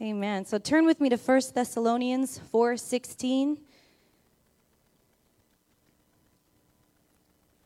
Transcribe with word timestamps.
Amen. 0.00 0.44
So 0.44 0.58
turn 0.58 0.84
with 0.84 1.00
me 1.00 1.08
to 1.08 1.16
1 1.16 1.54
Thessalonians 1.54 2.38
4:16. 2.52 3.56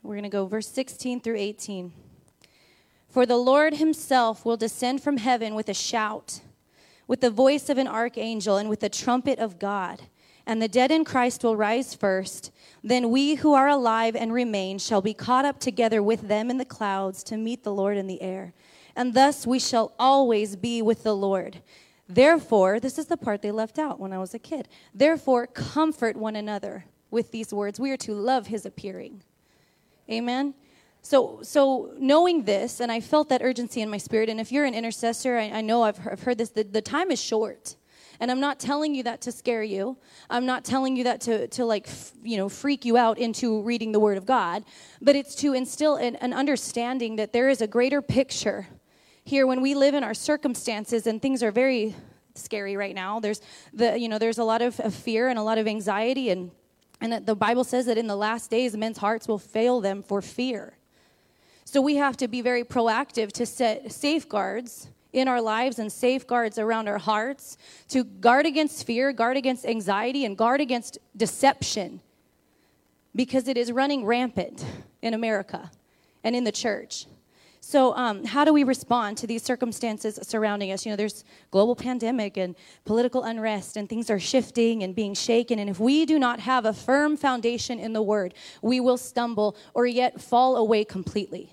We're 0.04 0.14
going 0.14 0.22
to 0.22 0.28
go 0.28 0.46
verse 0.46 0.68
16 0.68 1.20
through 1.20 1.36
18. 1.36 1.92
For 3.08 3.26
the 3.26 3.36
Lord 3.36 3.74
himself 3.74 4.44
will 4.44 4.56
descend 4.56 5.02
from 5.02 5.16
heaven 5.16 5.56
with 5.56 5.68
a 5.68 5.74
shout, 5.74 6.40
with 7.08 7.20
the 7.20 7.30
voice 7.30 7.68
of 7.68 7.78
an 7.78 7.88
archangel, 7.88 8.56
and 8.56 8.68
with 8.68 8.78
the 8.78 8.88
trumpet 8.88 9.40
of 9.40 9.58
God. 9.58 10.02
And 10.46 10.62
the 10.62 10.68
dead 10.68 10.92
in 10.92 11.04
Christ 11.04 11.42
will 11.42 11.56
rise 11.56 11.94
first. 11.94 12.52
Then 12.82 13.10
we 13.10 13.36
who 13.36 13.54
are 13.54 13.68
alive 13.68 14.14
and 14.14 14.32
remain 14.32 14.78
shall 14.78 15.02
be 15.02 15.14
caught 15.14 15.44
up 15.44 15.58
together 15.58 16.00
with 16.00 16.28
them 16.28 16.48
in 16.48 16.58
the 16.58 16.64
clouds 16.64 17.24
to 17.24 17.36
meet 17.36 17.64
the 17.64 17.74
Lord 17.74 17.96
in 17.96 18.06
the 18.06 18.22
air. 18.22 18.52
And 18.94 19.14
thus 19.14 19.48
we 19.48 19.58
shall 19.58 19.92
always 19.98 20.54
be 20.54 20.80
with 20.80 21.02
the 21.02 21.16
Lord. 21.16 21.60
Therefore, 22.12 22.80
this 22.80 22.98
is 22.98 23.06
the 23.06 23.16
part 23.16 23.40
they 23.40 23.52
left 23.52 23.78
out 23.78 24.00
when 24.00 24.12
I 24.12 24.18
was 24.18 24.34
a 24.34 24.38
kid. 24.38 24.68
Therefore, 24.92 25.46
comfort 25.46 26.16
one 26.16 26.34
another 26.34 26.84
with 27.10 27.30
these 27.30 27.52
words. 27.52 27.78
We 27.78 27.92
are 27.92 27.96
to 27.98 28.12
love 28.14 28.48
his 28.48 28.66
appearing. 28.66 29.22
Amen. 30.10 30.54
So, 31.02 31.40
so 31.42 31.94
knowing 31.98 32.44
this, 32.44 32.80
and 32.80 32.90
I 32.90 33.00
felt 33.00 33.28
that 33.28 33.42
urgency 33.42 33.80
in 33.80 33.88
my 33.88 33.98
spirit. 33.98 34.28
And 34.28 34.40
if 34.40 34.50
you're 34.50 34.64
an 34.64 34.74
intercessor, 34.74 35.36
I, 35.36 35.50
I 35.50 35.60
know 35.60 35.82
I've 35.84 35.98
heard, 35.98 36.12
I've 36.14 36.22
heard 36.22 36.38
this. 36.38 36.50
The, 36.50 36.64
the 36.64 36.82
time 36.82 37.12
is 37.12 37.20
short. 37.20 37.76
And 38.18 38.30
I'm 38.30 38.40
not 38.40 38.58
telling 38.58 38.94
you 38.94 39.04
that 39.04 39.22
to 39.22 39.32
scare 39.32 39.62
you. 39.62 39.96
I'm 40.28 40.44
not 40.44 40.64
telling 40.64 40.96
you 40.96 41.04
that 41.04 41.22
to, 41.22 41.46
to 41.48 41.64
like, 41.64 41.86
f- 41.86 42.12
you 42.22 42.36
know, 42.36 42.48
freak 42.48 42.84
you 42.84 42.96
out 42.98 43.18
into 43.18 43.62
reading 43.62 43.92
the 43.92 44.00
Word 44.00 44.18
of 44.18 44.26
God. 44.26 44.64
But 45.00 45.16
it's 45.16 45.34
to 45.36 45.54
instill 45.54 45.96
an, 45.96 46.16
an 46.16 46.34
understanding 46.34 47.16
that 47.16 47.32
there 47.32 47.48
is 47.48 47.62
a 47.62 47.66
greater 47.66 48.02
picture 48.02 48.66
here 49.30 49.46
when 49.46 49.60
we 49.60 49.76
live 49.76 49.94
in 49.94 50.02
our 50.02 50.12
circumstances 50.12 51.06
and 51.06 51.22
things 51.22 51.40
are 51.40 51.52
very 51.52 51.94
scary 52.34 52.76
right 52.76 52.96
now. 52.96 53.20
There's 53.20 53.40
the, 53.72 53.96
you 53.96 54.08
know, 54.08 54.18
there's 54.18 54.38
a 54.38 54.44
lot 54.44 54.60
of, 54.60 54.80
of 54.80 54.92
fear 54.92 55.28
and 55.28 55.38
a 55.38 55.42
lot 55.42 55.56
of 55.56 55.68
anxiety 55.68 56.30
and 56.30 56.50
and 57.02 57.24
the 57.24 57.34
Bible 57.34 57.64
says 57.64 57.86
that 57.86 57.96
in 57.96 58.08
the 58.08 58.16
last 58.16 58.50
days 58.50 58.76
men's 58.76 58.98
hearts 58.98 59.26
will 59.26 59.38
fail 59.38 59.80
them 59.80 60.02
for 60.02 60.20
fear. 60.20 60.76
So 61.64 61.80
we 61.80 61.96
have 61.96 62.16
to 62.18 62.28
be 62.28 62.42
very 62.42 62.62
proactive 62.62 63.32
to 63.32 63.46
set 63.46 63.90
safeguards 63.90 64.88
in 65.12 65.26
our 65.26 65.40
lives 65.40 65.78
and 65.78 65.90
safeguards 65.90 66.58
around 66.58 66.88
our 66.88 66.98
hearts 66.98 67.56
to 67.88 68.04
guard 68.04 68.44
against 68.44 68.86
fear, 68.86 69.12
guard 69.14 69.38
against 69.38 69.64
anxiety, 69.64 70.26
and 70.26 70.36
guard 70.36 70.60
against 70.60 70.98
deception 71.16 72.02
because 73.14 73.48
it 73.48 73.56
is 73.56 73.72
running 73.72 74.04
rampant 74.04 74.62
in 75.00 75.14
America 75.14 75.70
and 76.22 76.36
in 76.36 76.44
the 76.44 76.52
church. 76.52 77.06
So, 77.62 77.94
um, 77.94 78.24
how 78.24 78.46
do 78.46 78.54
we 78.54 78.64
respond 78.64 79.18
to 79.18 79.26
these 79.26 79.42
circumstances 79.42 80.18
surrounding 80.22 80.72
us? 80.72 80.86
You 80.86 80.92
know, 80.92 80.96
there's 80.96 81.24
global 81.50 81.76
pandemic 81.76 82.38
and 82.38 82.56
political 82.86 83.22
unrest, 83.22 83.76
and 83.76 83.86
things 83.86 84.08
are 84.08 84.18
shifting 84.18 84.82
and 84.82 84.94
being 84.94 85.12
shaken. 85.12 85.58
And 85.58 85.68
if 85.68 85.78
we 85.78 86.06
do 86.06 86.18
not 86.18 86.40
have 86.40 86.64
a 86.64 86.72
firm 86.72 87.18
foundation 87.18 87.78
in 87.78 87.92
the 87.92 88.00
Word, 88.00 88.32
we 88.62 88.80
will 88.80 88.96
stumble 88.96 89.56
or 89.74 89.86
yet 89.86 90.22
fall 90.22 90.56
away 90.56 90.84
completely. 90.84 91.52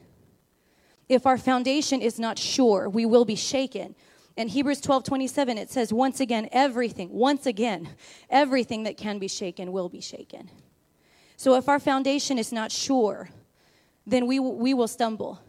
If 1.10 1.26
our 1.26 1.38
foundation 1.38 2.02
is 2.02 2.18
not 2.18 2.40
sure, 2.40 2.88
we 2.88 3.06
will 3.06 3.26
be 3.26 3.36
shaken. 3.36 3.94
In 4.38 4.48
Hebrews 4.48 4.80
12 4.82 5.04
27, 5.04 5.58
it 5.58 5.70
says, 5.70 5.92
Once 5.92 6.22
again, 6.22 6.48
everything, 6.54 7.10
once 7.12 7.46
again, 7.46 7.90
everything 8.30 8.84
that 8.84 8.96
can 8.96 9.20
be 9.20 9.28
shaken 9.28 9.74
will 9.74 9.90
be 9.90 10.02
shaken. 10.02 10.50
So 11.36 11.56
if 11.56 11.68
our 11.68 11.80
foundation 11.80 12.38
is 12.38 12.54
not 12.54 12.72
sure, 12.72 13.30
then 14.06 14.26
we, 14.26 14.40
we 14.40 14.74
will 14.74 14.88
stumble. 14.88 15.42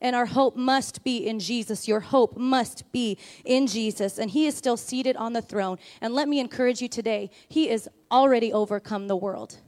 And 0.00 0.14
our 0.14 0.26
hope 0.26 0.56
must 0.56 1.04
be 1.04 1.26
in 1.26 1.40
Jesus. 1.40 1.88
Your 1.88 2.00
hope 2.00 2.36
must 2.36 2.90
be 2.92 3.18
in 3.44 3.66
Jesus. 3.66 4.18
And 4.18 4.30
He 4.30 4.46
is 4.46 4.56
still 4.56 4.76
seated 4.76 5.16
on 5.16 5.32
the 5.32 5.42
throne. 5.42 5.78
And 6.00 6.14
let 6.14 6.28
me 6.28 6.38
encourage 6.38 6.82
you 6.82 6.88
today 6.88 7.30
He 7.48 7.68
has 7.68 7.88
already 8.10 8.52
overcome 8.52 9.08
the 9.08 9.16
world. 9.16 9.58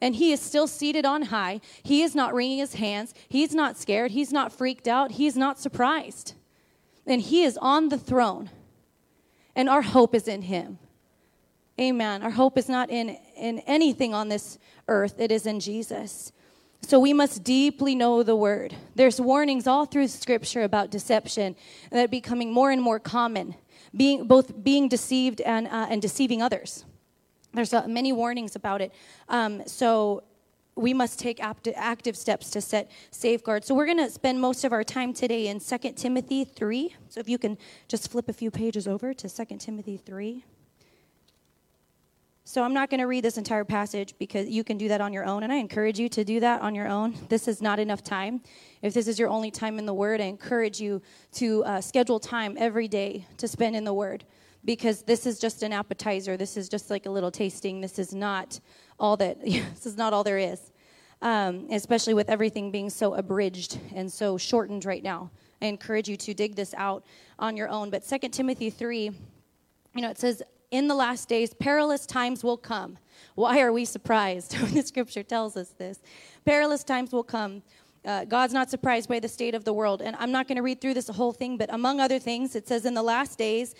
And 0.00 0.16
He 0.16 0.32
is 0.32 0.40
still 0.40 0.66
seated 0.66 1.04
on 1.04 1.22
high. 1.22 1.60
He 1.82 2.02
is 2.02 2.14
not 2.14 2.34
wringing 2.34 2.58
His 2.58 2.74
hands. 2.74 3.14
He's 3.28 3.54
not 3.54 3.76
scared. 3.76 4.12
He's 4.12 4.32
not 4.32 4.52
freaked 4.52 4.88
out. 4.88 5.12
He's 5.12 5.36
not 5.36 5.58
surprised. 5.58 6.34
And 7.06 7.20
He 7.20 7.44
is 7.44 7.58
on 7.60 7.88
the 7.90 7.98
throne. 7.98 8.50
And 9.54 9.68
our 9.68 9.82
hope 9.82 10.14
is 10.14 10.26
in 10.26 10.42
Him. 10.42 10.78
Amen. 11.78 12.22
Our 12.22 12.30
hope 12.30 12.56
is 12.56 12.68
not 12.68 12.90
in, 12.90 13.10
in 13.36 13.58
anything 13.60 14.14
on 14.14 14.28
this 14.28 14.58
earth, 14.88 15.20
it 15.20 15.30
is 15.30 15.46
in 15.46 15.60
Jesus. 15.60 16.32
So 16.82 17.00
we 17.00 17.12
must 17.12 17.42
deeply 17.42 17.94
know 17.94 18.22
the 18.22 18.36
word. 18.36 18.74
There's 18.94 19.20
warnings 19.20 19.66
all 19.66 19.86
through 19.86 20.08
scripture 20.08 20.62
about 20.62 20.90
deception 20.90 21.56
that 21.90 22.10
becoming 22.10 22.52
more 22.52 22.70
and 22.70 22.80
more 22.80 23.00
common, 23.00 23.56
being 23.96 24.26
both 24.26 24.62
being 24.62 24.88
deceived 24.88 25.40
and 25.40 25.66
uh, 25.66 25.86
and 25.90 26.00
deceiving 26.00 26.42
others. 26.42 26.84
There's 27.52 27.72
uh, 27.72 27.88
many 27.88 28.12
warnings 28.12 28.54
about 28.54 28.82
it. 28.82 28.92
Um, 29.28 29.66
so 29.66 30.22
we 30.76 30.92
must 30.92 31.18
take 31.18 31.42
apt- 31.42 31.68
active 31.74 32.16
steps 32.16 32.50
to 32.50 32.60
set 32.60 32.90
safeguards. 33.10 33.66
So 33.66 33.74
we're 33.74 33.86
going 33.86 33.98
to 33.98 34.10
spend 34.10 34.40
most 34.40 34.62
of 34.62 34.72
our 34.72 34.84
time 34.84 35.14
today 35.14 35.48
in 35.48 35.58
2 35.58 35.78
Timothy 35.96 36.44
3. 36.44 36.94
So 37.08 37.18
if 37.18 37.28
you 37.28 37.38
can 37.38 37.56
just 37.88 38.10
flip 38.10 38.28
a 38.28 38.32
few 38.34 38.50
pages 38.50 38.86
over 38.86 39.14
to 39.14 39.28
2 39.28 39.56
Timothy 39.56 39.96
3. 39.96 40.44
So 42.48 42.62
I'm 42.62 42.72
not 42.72 42.90
going 42.90 43.00
to 43.00 43.08
read 43.08 43.24
this 43.24 43.38
entire 43.38 43.64
passage 43.64 44.14
because 44.20 44.48
you 44.48 44.62
can 44.62 44.78
do 44.78 44.86
that 44.86 45.00
on 45.00 45.12
your 45.12 45.24
own, 45.24 45.42
and 45.42 45.52
I 45.52 45.56
encourage 45.56 45.98
you 45.98 46.08
to 46.10 46.22
do 46.22 46.38
that 46.38 46.60
on 46.62 46.76
your 46.76 46.86
own. 46.86 47.12
This 47.28 47.48
is 47.48 47.60
not 47.60 47.80
enough 47.80 48.04
time. 48.04 48.40
If 48.82 48.94
this 48.94 49.08
is 49.08 49.18
your 49.18 49.28
only 49.30 49.50
time 49.50 49.80
in 49.80 49.84
the 49.84 49.92
Word, 49.92 50.20
I 50.20 50.26
encourage 50.26 50.80
you 50.80 51.02
to 51.32 51.64
uh, 51.64 51.80
schedule 51.80 52.20
time 52.20 52.56
every 52.56 52.86
day 52.86 53.26
to 53.38 53.48
spend 53.48 53.74
in 53.74 53.82
the 53.82 53.92
Word 53.92 54.24
because 54.64 55.02
this 55.02 55.26
is 55.26 55.40
just 55.40 55.64
an 55.64 55.72
appetizer. 55.72 56.36
This 56.36 56.56
is 56.56 56.68
just 56.68 56.88
like 56.88 57.06
a 57.06 57.10
little 57.10 57.32
tasting. 57.32 57.80
This 57.80 57.98
is 57.98 58.14
not 58.14 58.60
all 59.00 59.16
that. 59.16 59.40
this 59.44 59.84
is 59.84 59.96
not 59.96 60.12
all 60.12 60.22
there 60.22 60.38
is, 60.38 60.70
um, 61.22 61.66
especially 61.72 62.14
with 62.14 62.30
everything 62.30 62.70
being 62.70 62.90
so 62.90 63.14
abridged 63.14 63.80
and 63.92 64.10
so 64.10 64.38
shortened 64.38 64.84
right 64.84 65.02
now. 65.02 65.32
I 65.60 65.66
encourage 65.66 66.08
you 66.08 66.16
to 66.18 66.32
dig 66.32 66.54
this 66.54 66.74
out 66.74 67.04
on 67.40 67.56
your 67.56 67.68
own. 67.68 67.90
But 67.90 68.08
2 68.08 68.28
Timothy 68.28 68.70
3, 68.70 69.10
you 69.96 70.00
know, 70.00 70.10
it 70.10 70.18
says, 70.18 70.44
in 70.70 70.88
the 70.88 70.94
last 70.94 71.28
days, 71.28 71.54
perilous 71.54 72.06
times 72.06 72.42
will 72.42 72.56
come. 72.56 72.98
Why 73.34 73.60
are 73.60 73.72
we 73.72 73.84
surprised 73.84 74.54
when 74.60 74.74
the 74.74 74.82
scripture 74.82 75.22
tells 75.22 75.56
us 75.56 75.70
this? 75.78 76.00
Perilous 76.44 76.84
times 76.84 77.12
will 77.12 77.24
come. 77.24 77.62
Uh, 78.04 78.24
God's 78.24 78.52
not 78.52 78.70
surprised 78.70 79.08
by 79.08 79.18
the 79.18 79.28
state 79.28 79.54
of 79.54 79.64
the 79.64 79.72
world. 79.72 80.00
And 80.00 80.14
I'm 80.18 80.30
not 80.30 80.46
going 80.46 80.56
to 80.56 80.62
read 80.62 80.80
through 80.80 80.94
this 80.94 81.08
whole 81.08 81.32
thing, 81.32 81.56
but 81.56 81.72
among 81.72 82.00
other 82.00 82.18
things, 82.18 82.54
it 82.54 82.68
says 82.68 82.86
in 82.86 82.94
the 82.94 83.02
last 83.02 83.36
days, 83.36 83.74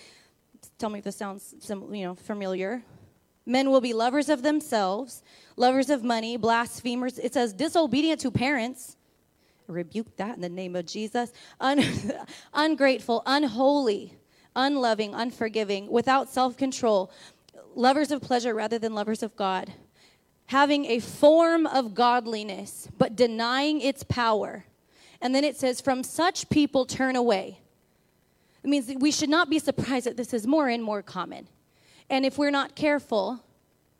tell 0.78 0.90
me 0.90 0.98
if 0.98 1.04
this 1.04 1.16
sounds 1.16 1.54
you 1.68 2.04
know, 2.04 2.14
familiar. 2.14 2.82
Men 3.44 3.70
will 3.70 3.80
be 3.80 3.92
lovers 3.92 4.28
of 4.28 4.42
themselves, 4.42 5.22
lovers 5.56 5.90
of 5.90 6.02
money, 6.02 6.36
blasphemers. 6.36 7.18
It 7.18 7.34
says 7.34 7.52
disobedient 7.52 8.20
to 8.22 8.32
parents. 8.32 8.96
Rebuke 9.68 10.16
that 10.16 10.34
in 10.34 10.40
the 10.40 10.48
name 10.48 10.74
of 10.74 10.86
Jesus. 10.86 11.32
Un- 11.60 11.84
ungrateful, 12.52 13.22
unholy 13.26 14.14
unloving, 14.56 15.14
unforgiving, 15.14 15.88
without 15.88 16.28
self 16.28 16.56
control, 16.56 17.12
lovers 17.76 18.10
of 18.10 18.20
pleasure 18.20 18.54
rather 18.54 18.78
than 18.78 18.94
lovers 18.94 19.22
of 19.22 19.36
God, 19.36 19.72
having 20.46 20.86
a 20.86 20.98
form 20.98 21.66
of 21.66 21.94
godliness, 21.94 22.88
but 22.98 23.14
denying 23.14 23.80
its 23.80 24.02
power. 24.02 24.64
And 25.20 25.34
then 25.34 25.44
it 25.44 25.56
says, 25.56 25.80
From 25.80 26.02
such 26.02 26.48
people 26.48 26.86
turn 26.86 27.14
away. 27.14 27.60
It 28.64 28.70
means 28.70 28.90
we 28.98 29.12
should 29.12 29.28
not 29.28 29.48
be 29.48 29.60
surprised 29.60 30.06
that 30.06 30.16
this 30.16 30.34
is 30.34 30.46
more 30.46 30.68
and 30.68 30.82
more 30.82 31.00
common. 31.00 31.46
And 32.10 32.24
if 32.24 32.36
we're 32.36 32.50
not 32.50 32.74
careful, 32.74 33.44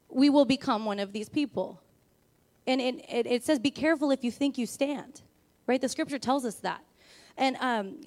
we 0.09 0.31
will 0.31 0.45
become 0.45 0.85
one 0.85 0.99
of 0.99 1.13
these 1.13 1.29
people. 1.29 1.81
And 2.67 2.81
it, 2.81 3.05
it, 3.09 3.27
it 3.27 3.45
says, 3.45 3.59
Be 3.59 3.71
careful 3.71 4.11
if 4.11 4.25
you 4.25 4.31
think 4.31 4.59
you 4.59 4.67
stand, 4.67 5.23
right? 5.67 5.81
The 5.81 5.89
scripture 5.89 6.19
tells 6.19 6.45
us 6.45 6.57
that. 6.57 6.83
And 7.37 7.57
um, 7.61 8.01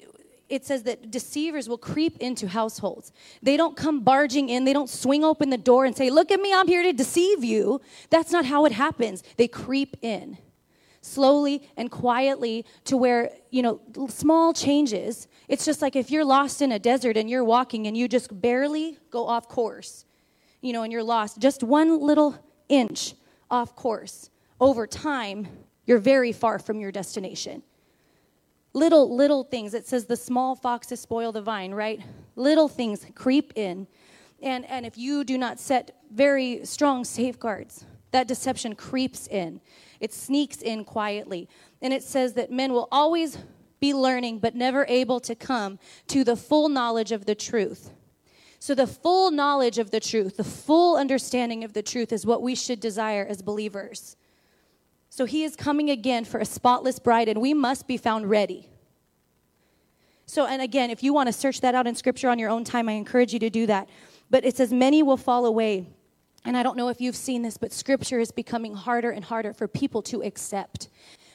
it 0.49 0.65
says 0.65 0.83
that 0.83 1.11
deceivers 1.11 1.69
will 1.69 1.77
creep 1.77 2.17
into 2.17 2.47
households. 2.47 3.11
They 3.41 3.55
don't 3.55 3.77
come 3.77 4.01
barging 4.01 4.49
in, 4.49 4.65
they 4.65 4.73
don't 4.73 4.89
swing 4.89 5.23
open 5.23 5.49
the 5.51 5.57
door 5.57 5.85
and 5.85 5.95
say, 5.95 6.09
Look 6.09 6.31
at 6.31 6.41
me, 6.41 6.53
I'm 6.53 6.67
here 6.67 6.83
to 6.83 6.91
deceive 6.91 7.43
you. 7.43 7.81
That's 8.09 8.31
not 8.31 8.45
how 8.45 8.65
it 8.65 8.71
happens. 8.71 9.23
They 9.37 9.47
creep 9.47 9.97
in 10.01 10.37
slowly 11.01 11.69
and 11.77 11.89
quietly 11.89 12.65
to 12.85 12.97
where, 12.97 13.31
you 13.51 13.61
know, 13.61 13.79
small 14.09 14.53
changes. 14.53 15.27
It's 15.47 15.63
just 15.65 15.81
like 15.81 15.95
if 15.95 16.11
you're 16.11 16.25
lost 16.25 16.61
in 16.61 16.71
a 16.71 16.79
desert 16.79 17.15
and 17.15 17.29
you're 17.29 17.43
walking 17.43 17.87
and 17.87 17.95
you 17.95 18.07
just 18.07 18.41
barely 18.41 18.97
go 19.09 19.25
off 19.25 19.47
course, 19.47 20.05
you 20.61 20.73
know, 20.73 20.83
and 20.83 20.91
you're 20.91 21.03
lost, 21.03 21.39
just 21.39 21.63
one 21.63 22.01
little 22.01 22.37
inch 22.67 23.13
off 23.49 23.75
course. 23.75 24.29
Over 24.59 24.85
time, 24.85 25.47
you're 25.85 25.99
very 25.99 26.33
far 26.33 26.59
from 26.59 26.79
your 26.79 26.91
destination 26.91 27.63
little 28.73 29.15
little 29.15 29.43
things. 29.43 29.73
It 29.73 29.87
says 29.87 30.05
the 30.05 30.15
small 30.15 30.55
foxes 30.55 30.99
spoil 30.99 31.31
the 31.31 31.41
vine 31.41 31.73
right? 31.73 32.01
Little 32.35 32.67
things 32.67 33.05
creep 33.15 33.53
in. 33.55 33.87
And 34.41 34.65
and 34.65 34.85
if 34.85 34.97
you 34.97 35.23
do 35.23 35.37
not 35.37 35.59
set 35.59 35.95
very 36.11 36.65
strong 36.65 37.03
safeguards 37.03 37.85
that 38.11 38.27
deception 38.27 38.75
creeps 38.75 39.27
in. 39.27 39.61
It 39.99 40.13
sneaks 40.13 40.61
in 40.61 40.83
quietly. 40.83 41.47
And 41.81 41.93
it 41.93 42.03
says 42.03 42.33
that 42.33 42.51
men 42.51 42.73
will 42.73 42.87
always 42.91 43.37
be 43.79 43.93
learning 43.93 44.39
but 44.39 44.55
never 44.55 44.85
able 44.89 45.19
to 45.21 45.35
come 45.35 45.79
to 46.07 46.23
the 46.23 46.35
full 46.35 46.69
knowledge 46.69 47.11
of 47.11 47.25
the 47.25 47.35
truth. 47.35 47.91
So, 48.61 48.75
the 48.75 48.87
full 48.87 49.31
knowledge 49.31 49.77
of 49.77 49.91
the 49.91 50.01
truth, 50.01 50.35
the 50.35 50.43
full 50.43 50.97
understanding 50.97 51.63
of 51.63 51.71
the 51.71 51.81
truth 51.81 52.11
is 52.11 52.25
what 52.25 52.41
we 52.41 52.55
should 52.55 52.81
desire 52.81 53.25
as 53.25 53.41
believers. 53.41 54.17
So, 55.09 55.25
he 55.25 55.43
is 55.43 55.55
coming 55.55 55.89
again 55.89 56.25
for 56.25 56.39
a 56.39 56.45
spotless 56.45 56.99
bride, 56.99 57.27
and 57.27 57.41
we 57.41 57.53
must 57.53 57.87
be 57.87 57.97
found 57.97 58.29
ready. 58.29 58.69
So, 60.25 60.45
and 60.45 60.61
again, 60.61 60.91
if 60.91 61.01
you 61.01 61.11
want 61.11 61.27
to 61.27 61.33
search 61.33 61.61
that 61.61 61.73
out 61.73 61.87
in 61.87 61.95
scripture 61.95 62.29
on 62.29 62.37
your 62.37 62.51
own 62.51 62.63
time, 62.63 62.87
I 62.87 62.91
encourage 62.91 63.33
you 63.33 63.39
to 63.39 63.49
do 63.49 63.65
that. 63.65 63.89
But 64.29 64.45
it 64.45 64.55
says, 64.55 64.71
Many 64.71 65.01
will 65.01 65.17
fall 65.17 65.45
away. 65.47 65.87
And 66.45 66.55
I 66.55 66.63
don't 66.63 66.77
know 66.77 66.89
if 66.89 67.01
you've 67.01 67.15
seen 67.15 67.41
this, 67.41 67.57
but 67.57 67.73
scripture 67.73 68.19
is 68.19 68.31
becoming 68.31 68.75
harder 68.75 69.09
and 69.09 69.25
harder 69.25 69.53
for 69.53 69.67
people 69.67 70.01
to 70.03 70.21
accept. 70.21 70.87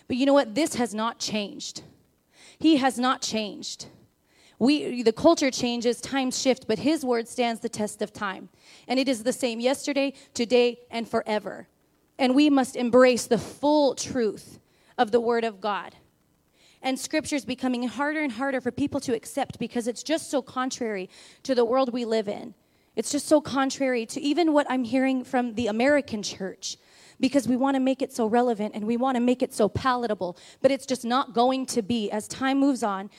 But 0.06 0.16
you 0.16 0.26
know 0.26 0.32
what? 0.32 0.54
This 0.54 0.76
has 0.76 0.94
not 0.94 1.18
changed. 1.18 1.82
He 2.58 2.76
has 2.76 2.98
not 2.98 3.20
changed. 3.20 3.86
We, 4.58 5.02
the 5.02 5.12
culture 5.12 5.50
changes, 5.50 6.00
times 6.00 6.40
shift, 6.40 6.66
but 6.68 6.78
his 6.78 7.04
word 7.04 7.28
stands 7.28 7.60
the 7.60 7.68
test 7.68 8.00
of 8.00 8.12
time. 8.12 8.48
And 8.86 9.00
it 9.00 9.08
is 9.08 9.24
the 9.24 9.32
same 9.32 9.60
yesterday, 9.60 10.14
today, 10.32 10.78
and 10.90 11.08
forever. 11.08 11.66
And 12.18 12.34
we 12.34 12.50
must 12.50 12.76
embrace 12.76 13.26
the 13.26 13.38
full 13.38 13.94
truth 13.94 14.58
of 14.96 15.10
the 15.10 15.20
word 15.20 15.44
of 15.44 15.60
God. 15.60 15.94
And 16.82 16.98
scripture 16.98 17.36
is 17.36 17.44
becoming 17.44 17.88
harder 17.88 18.20
and 18.20 18.32
harder 18.32 18.60
for 18.60 18.70
people 18.70 19.00
to 19.00 19.14
accept 19.14 19.58
because 19.58 19.88
it's 19.88 20.02
just 20.02 20.30
so 20.30 20.42
contrary 20.42 21.08
to 21.42 21.54
the 21.54 21.64
world 21.64 21.92
we 21.92 22.04
live 22.04 22.28
in. 22.28 22.54
It's 22.94 23.10
just 23.10 23.26
so 23.26 23.40
contrary 23.40 24.06
to 24.06 24.20
even 24.20 24.52
what 24.52 24.66
I'm 24.70 24.84
hearing 24.84 25.24
from 25.24 25.54
the 25.54 25.66
American 25.66 26.22
church 26.22 26.76
because 27.18 27.48
we 27.48 27.56
want 27.56 27.74
to 27.76 27.80
make 27.80 28.02
it 28.02 28.12
so 28.12 28.26
relevant 28.26 28.74
and 28.74 28.86
we 28.86 28.96
want 28.96 29.16
to 29.16 29.20
make 29.20 29.42
it 29.42 29.52
so 29.54 29.68
palatable, 29.68 30.36
but 30.60 30.70
it's 30.70 30.86
just 30.86 31.04
not 31.04 31.32
going 31.32 31.66
to 31.66 31.82
be 31.82 32.10
as 32.10 32.28
time 32.28 32.60
moves 32.60 32.82
on 32.82 33.10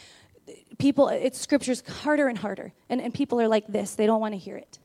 people, 0.77 1.09
it's 1.09 1.39
scripture's 1.39 1.87
harder 1.87 2.27
and 2.27 2.37
harder. 2.37 2.73
And, 2.89 3.01
and 3.01 3.13
people 3.13 3.39
are 3.41 3.47
like 3.47 3.67
this, 3.67 3.95
they 3.95 4.05
don't 4.05 4.21
want 4.21 4.33
to 4.33 4.37
hear 4.37 4.57
it. 4.57 4.79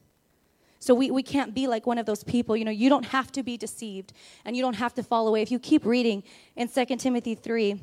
So 0.81 0.95
we, 0.95 1.11
we 1.11 1.23
can't 1.23 1.55
be 1.55 1.67
like 1.67 1.87
one 1.87 1.99
of 1.99 2.07
those 2.07 2.25
people. 2.25 2.57
You 2.57 2.65
know, 2.65 2.71
you 2.71 2.89
don't 2.89 3.05
have 3.07 3.31
to 3.33 3.43
be 3.43 3.57
deceived 3.57 4.13
and 4.45 4.57
you 4.57 4.63
don't 4.63 4.75
have 4.75 4.95
to 4.95 5.03
fall 5.03 5.29
away. 5.29 5.43
If 5.43 5.51
you 5.51 5.59
keep 5.59 5.85
reading 5.85 6.25
in 6.57 6.69
2 6.69 6.85
Timothy 6.97 7.35
3, 7.35 7.81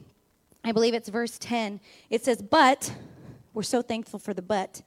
I 0.64 0.72
believe 0.72 0.94
it's 0.94 1.08
verse 1.08 1.38
10, 1.38 1.80
it 2.10 2.26
says, 2.26 2.42
But, 2.42 2.94
we're 3.54 3.64
so 3.64 3.82
thankful 3.82 4.20
for 4.20 4.34
the 4.34 4.42
but, 4.42 4.82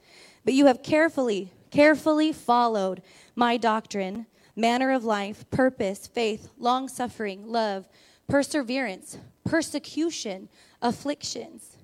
but 0.44 0.54
you 0.54 0.66
have 0.66 0.82
carefully, 0.82 1.52
carefully 1.70 2.32
followed 2.32 3.00
my 3.34 3.56
doctrine, 3.56 4.26
manner 4.54 4.90
of 4.90 5.04
life, 5.04 5.48
purpose, 5.50 6.06
faith, 6.06 6.50
long 6.58 6.88
suffering, 6.88 7.46
love, 7.48 7.88
perseverance, 8.28 9.18
persecution, 9.44 10.48
afflictions 10.82 11.76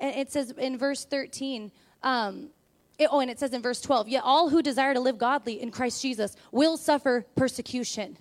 and 0.00 0.14
it 0.14 0.30
says 0.30 0.50
in 0.52 0.76
verse 0.78 1.04
13, 1.04 1.70
um, 2.02 2.50
it, 2.98 3.08
oh, 3.10 3.20
and 3.20 3.30
it 3.30 3.38
says 3.38 3.52
in 3.52 3.62
verse 3.62 3.80
12, 3.80 4.08
yet 4.08 4.22
all 4.24 4.48
who 4.48 4.62
desire 4.62 4.94
to 4.94 5.00
live 5.00 5.18
godly 5.18 5.60
in 5.60 5.70
Christ 5.70 6.00
Jesus 6.00 6.34
will 6.50 6.76
suffer 6.76 7.26
persecution. 7.36 8.16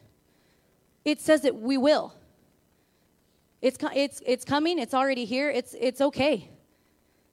It 1.06 1.22
says 1.22 1.42
that 1.42 1.56
we 1.56 1.77
will. 1.77 2.13
It's, 3.62 3.77
it's, 3.95 4.22
it's 4.25 4.44
coming, 4.45 4.80
it's 4.80 4.94
already 4.94 5.25
here, 5.25 5.50
it's, 5.50 5.75
it's 5.80 6.01
okay. 6.01 6.50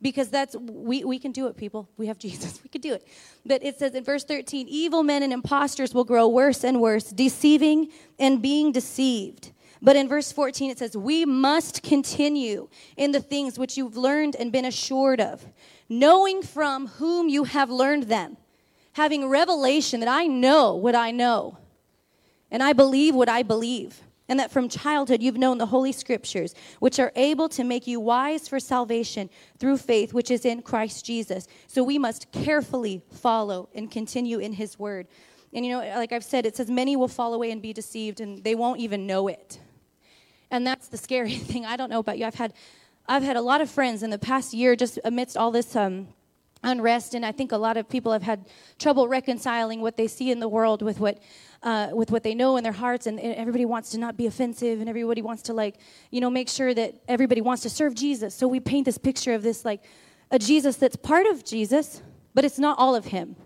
Because 0.00 0.31
that's, 0.31 0.56
we, 0.56 1.05
we 1.05 1.19
can 1.19 1.33
do 1.33 1.47
it, 1.47 1.56
people. 1.56 1.89
We 1.97 2.06
have 2.06 2.19
Jesus, 2.27 2.61
we 2.62 2.69
can 2.69 2.81
do 2.81 2.94
it. 2.94 3.06
But 3.44 3.65
it 3.65 3.79
says 3.79 3.94
in 3.94 4.05
verse 4.05 4.25
13, 4.25 4.67
evil 4.69 5.03
men 5.03 5.23
and 5.23 5.33
impostors 5.33 5.94
will 5.94 6.05
grow 6.05 6.29
worse 6.29 6.65
and 6.65 6.81
worse, 6.81 7.05
deceiving 7.05 7.91
and 8.19 8.41
being 8.41 8.73
deceived. 8.73 9.51
But 9.84 9.96
in 9.96 10.08
verse 10.08 10.31
14, 10.31 10.70
it 10.70 10.79
says, 10.79 10.96
We 10.96 11.25
must 11.25 11.82
continue 11.82 12.69
in 12.96 13.11
the 13.11 13.20
things 13.20 13.58
which 13.58 13.76
you've 13.76 13.96
learned 13.96 14.37
and 14.37 14.52
been 14.52 14.64
assured 14.64 15.20
of, 15.20 15.44
knowing 15.88 16.43
from 16.43 16.87
whom 16.87 17.29
you 17.29 17.44
have 17.44 17.69
learned 17.69 18.05
them, 18.05 18.37
having 18.93 19.29
revelation 19.29 19.99
that 19.99 20.08
I 20.08 20.26
know 20.29 20.76
what 20.76 20.94
I 20.94 21.11
know, 21.11 21.58
and 22.49 22.62
I 22.62 22.73
believe 22.75 23.17
what 23.17 23.29
I 23.29 23.43
believe, 23.43 24.00
and 24.29 24.38
that 24.38 24.52
from 24.52 24.69
childhood 24.69 25.20
you've 25.20 25.37
known 25.37 25.58
the 25.58 25.67
Holy 25.67 25.90
Scriptures, 25.90 26.55
which 26.79 27.00
are 27.00 27.11
able 27.17 27.49
to 27.49 27.64
make 27.64 27.88
you 27.88 27.99
wise 27.99 28.46
for 28.46 28.61
salvation 28.61 29.29
through 29.58 29.79
faith 29.79 30.14
which 30.14 30.31
is 30.31 30.44
in 30.44 30.62
Christ 30.62 31.05
Jesus. 31.05 31.49
So 31.67 31.82
we 31.82 31.99
must 31.99 32.31
carefully 32.31 33.02
follow 33.11 33.69
and 33.75 33.90
continue 33.90 34.38
in 34.38 34.52
His 34.52 34.79
Word. 34.79 35.08
And 35.52 35.67
you 35.67 35.73
know, 35.73 35.81
like 35.96 36.12
I've 36.12 36.25
said, 36.25 36.46
it 36.46 36.56
says 36.56 36.70
many 36.70 36.94
will 36.94 37.08
fall 37.08 37.34
away 37.34 37.50
and 37.50 37.61
be 37.61 37.73
deceived, 37.73 38.20
and 38.20 38.44
they 38.44 38.55
won't 38.55 38.79
even 38.79 39.08
know 39.08 39.26
it. 39.26 39.58
And 40.52 40.66
that's 40.66 40.87
the 40.88 40.99
scary 40.99 41.34
thing. 41.50 41.66
I 41.66 41.76
don't 41.76 41.90
know 41.90 41.99
about 41.99 42.19
you. 42.19 42.26
I've 42.26 42.37
had, 42.37 42.52
I've 43.08 43.25
had 43.25 43.37
a 43.37 43.40
lot 43.40 43.60
of 43.60 43.70
friends 43.70 44.04
in 44.04 44.10
the 44.10 44.19
past 44.19 44.52
year, 44.54 44.76
just 44.76 45.00
amidst 45.02 45.37
all 45.37 45.50
this 45.50 45.75
um, 45.75 46.08
unrest, 46.62 47.14
and 47.14 47.26
I 47.26 47.32
think 47.32 47.50
a 47.50 47.56
lot 47.56 47.76
of 47.76 47.88
people 47.88 48.12
have 48.12 48.22
had 48.22 48.46
trouble 48.78 49.08
reconciling 49.08 49.81
what 49.81 49.96
they 49.96 50.06
see 50.06 50.31
in 50.31 50.38
the 50.38 50.49
world 50.49 50.82
with 50.82 51.00
what, 51.00 51.19
uh, 51.62 51.88
with 51.93 52.10
what 52.10 52.22
they 52.22 52.34
know 52.34 52.58
in 52.58 52.64
their 52.64 52.72
hearts. 52.72 53.06
And, 53.06 53.19
and 53.19 53.34
everybody 53.34 53.64
wants 53.64 53.90
to 53.90 53.99
not 53.99 54.16
be 54.16 54.26
offensive, 54.26 54.78
and 54.78 54.88
everybody 54.88 55.22
wants 55.22 55.43
to 55.44 55.54
like, 55.54 55.76
you 56.10 56.20
know, 56.20 56.31
make 56.31 56.50
sure 56.50 56.75
that 56.75 56.94
everybody 57.08 57.40
wants 57.40 57.62
to 57.62 57.70
serve 57.70 57.94
Jesus. 57.94 58.34
So 58.34 58.46
we 58.46 58.60
paint 58.60 58.84
this 58.84 58.98
picture 58.98 59.32
of 59.32 59.43
this 59.43 59.64
like 59.64 59.82
a 60.31 60.38
Jesus 60.38 60.76
that's 60.76 60.96
part 60.96 61.26
of 61.26 61.44
Jesus, 61.44 62.02
but 62.34 62.44
it's 62.44 62.58
not 62.58 62.78
all 62.78 62.94
of 62.94 63.06
Him. 63.06 63.37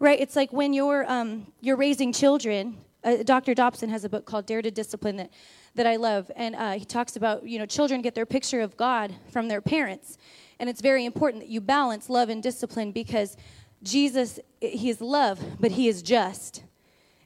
Right? 0.00 0.18
It's 0.18 0.36
like 0.36 0.52
when 0.52 0.72
you're 0.72 1.04
um, 1.10 1.52
you're 1.60 1.76
raising 1.76 2.14
children. 2.14 2.78
Uh, 3.04 3.22
Dr. 3.22 3.54
Dobson 3.54 3.90
has 3.90 4.06
a 4.06 4.08
book 4.08 4.24
called 4.24 4.46
Dare 4.46 4.62
to 4.62 4.70
Discipline 4.70 5.16
that 5.16 5.30
that 5.74 5.86
I 5.86 5.96
love. 5.96 6.30
And 6.36 6.54
uh, 6.54 6.72
he 6.72 6.84
talks 6.84 7.16
about, 7.16 7.46
you 7.46 7.58
know, 7.58 7.66
children 7.66 8.02
get 8.02 8.14
their 8.14 8.26
picture 8.26 8.60
of 8.60 8.76
God 8.76 9.14
from 9.30 9.48
their 9.48 9.60
parents. 9.60 10.18
And 10.58 10.70
it's 10.70 10.80
very 10.80 11.04
important 11.04 11.42
that 11.42 11.48
you 11.48 11.60
balance 11.60 12.08
love 12.08 12.28
and 12.28 12.42
discipline 12.42 12.92
because 12.92 13.36
Jesus, 13.82 14.38
he 14.60 14.88
is 14.88 15.00
love, 15.00 15.40
but 15.60 15.72
he 15.72 15.88
is 15.88 16.02
just. 16.02 16.62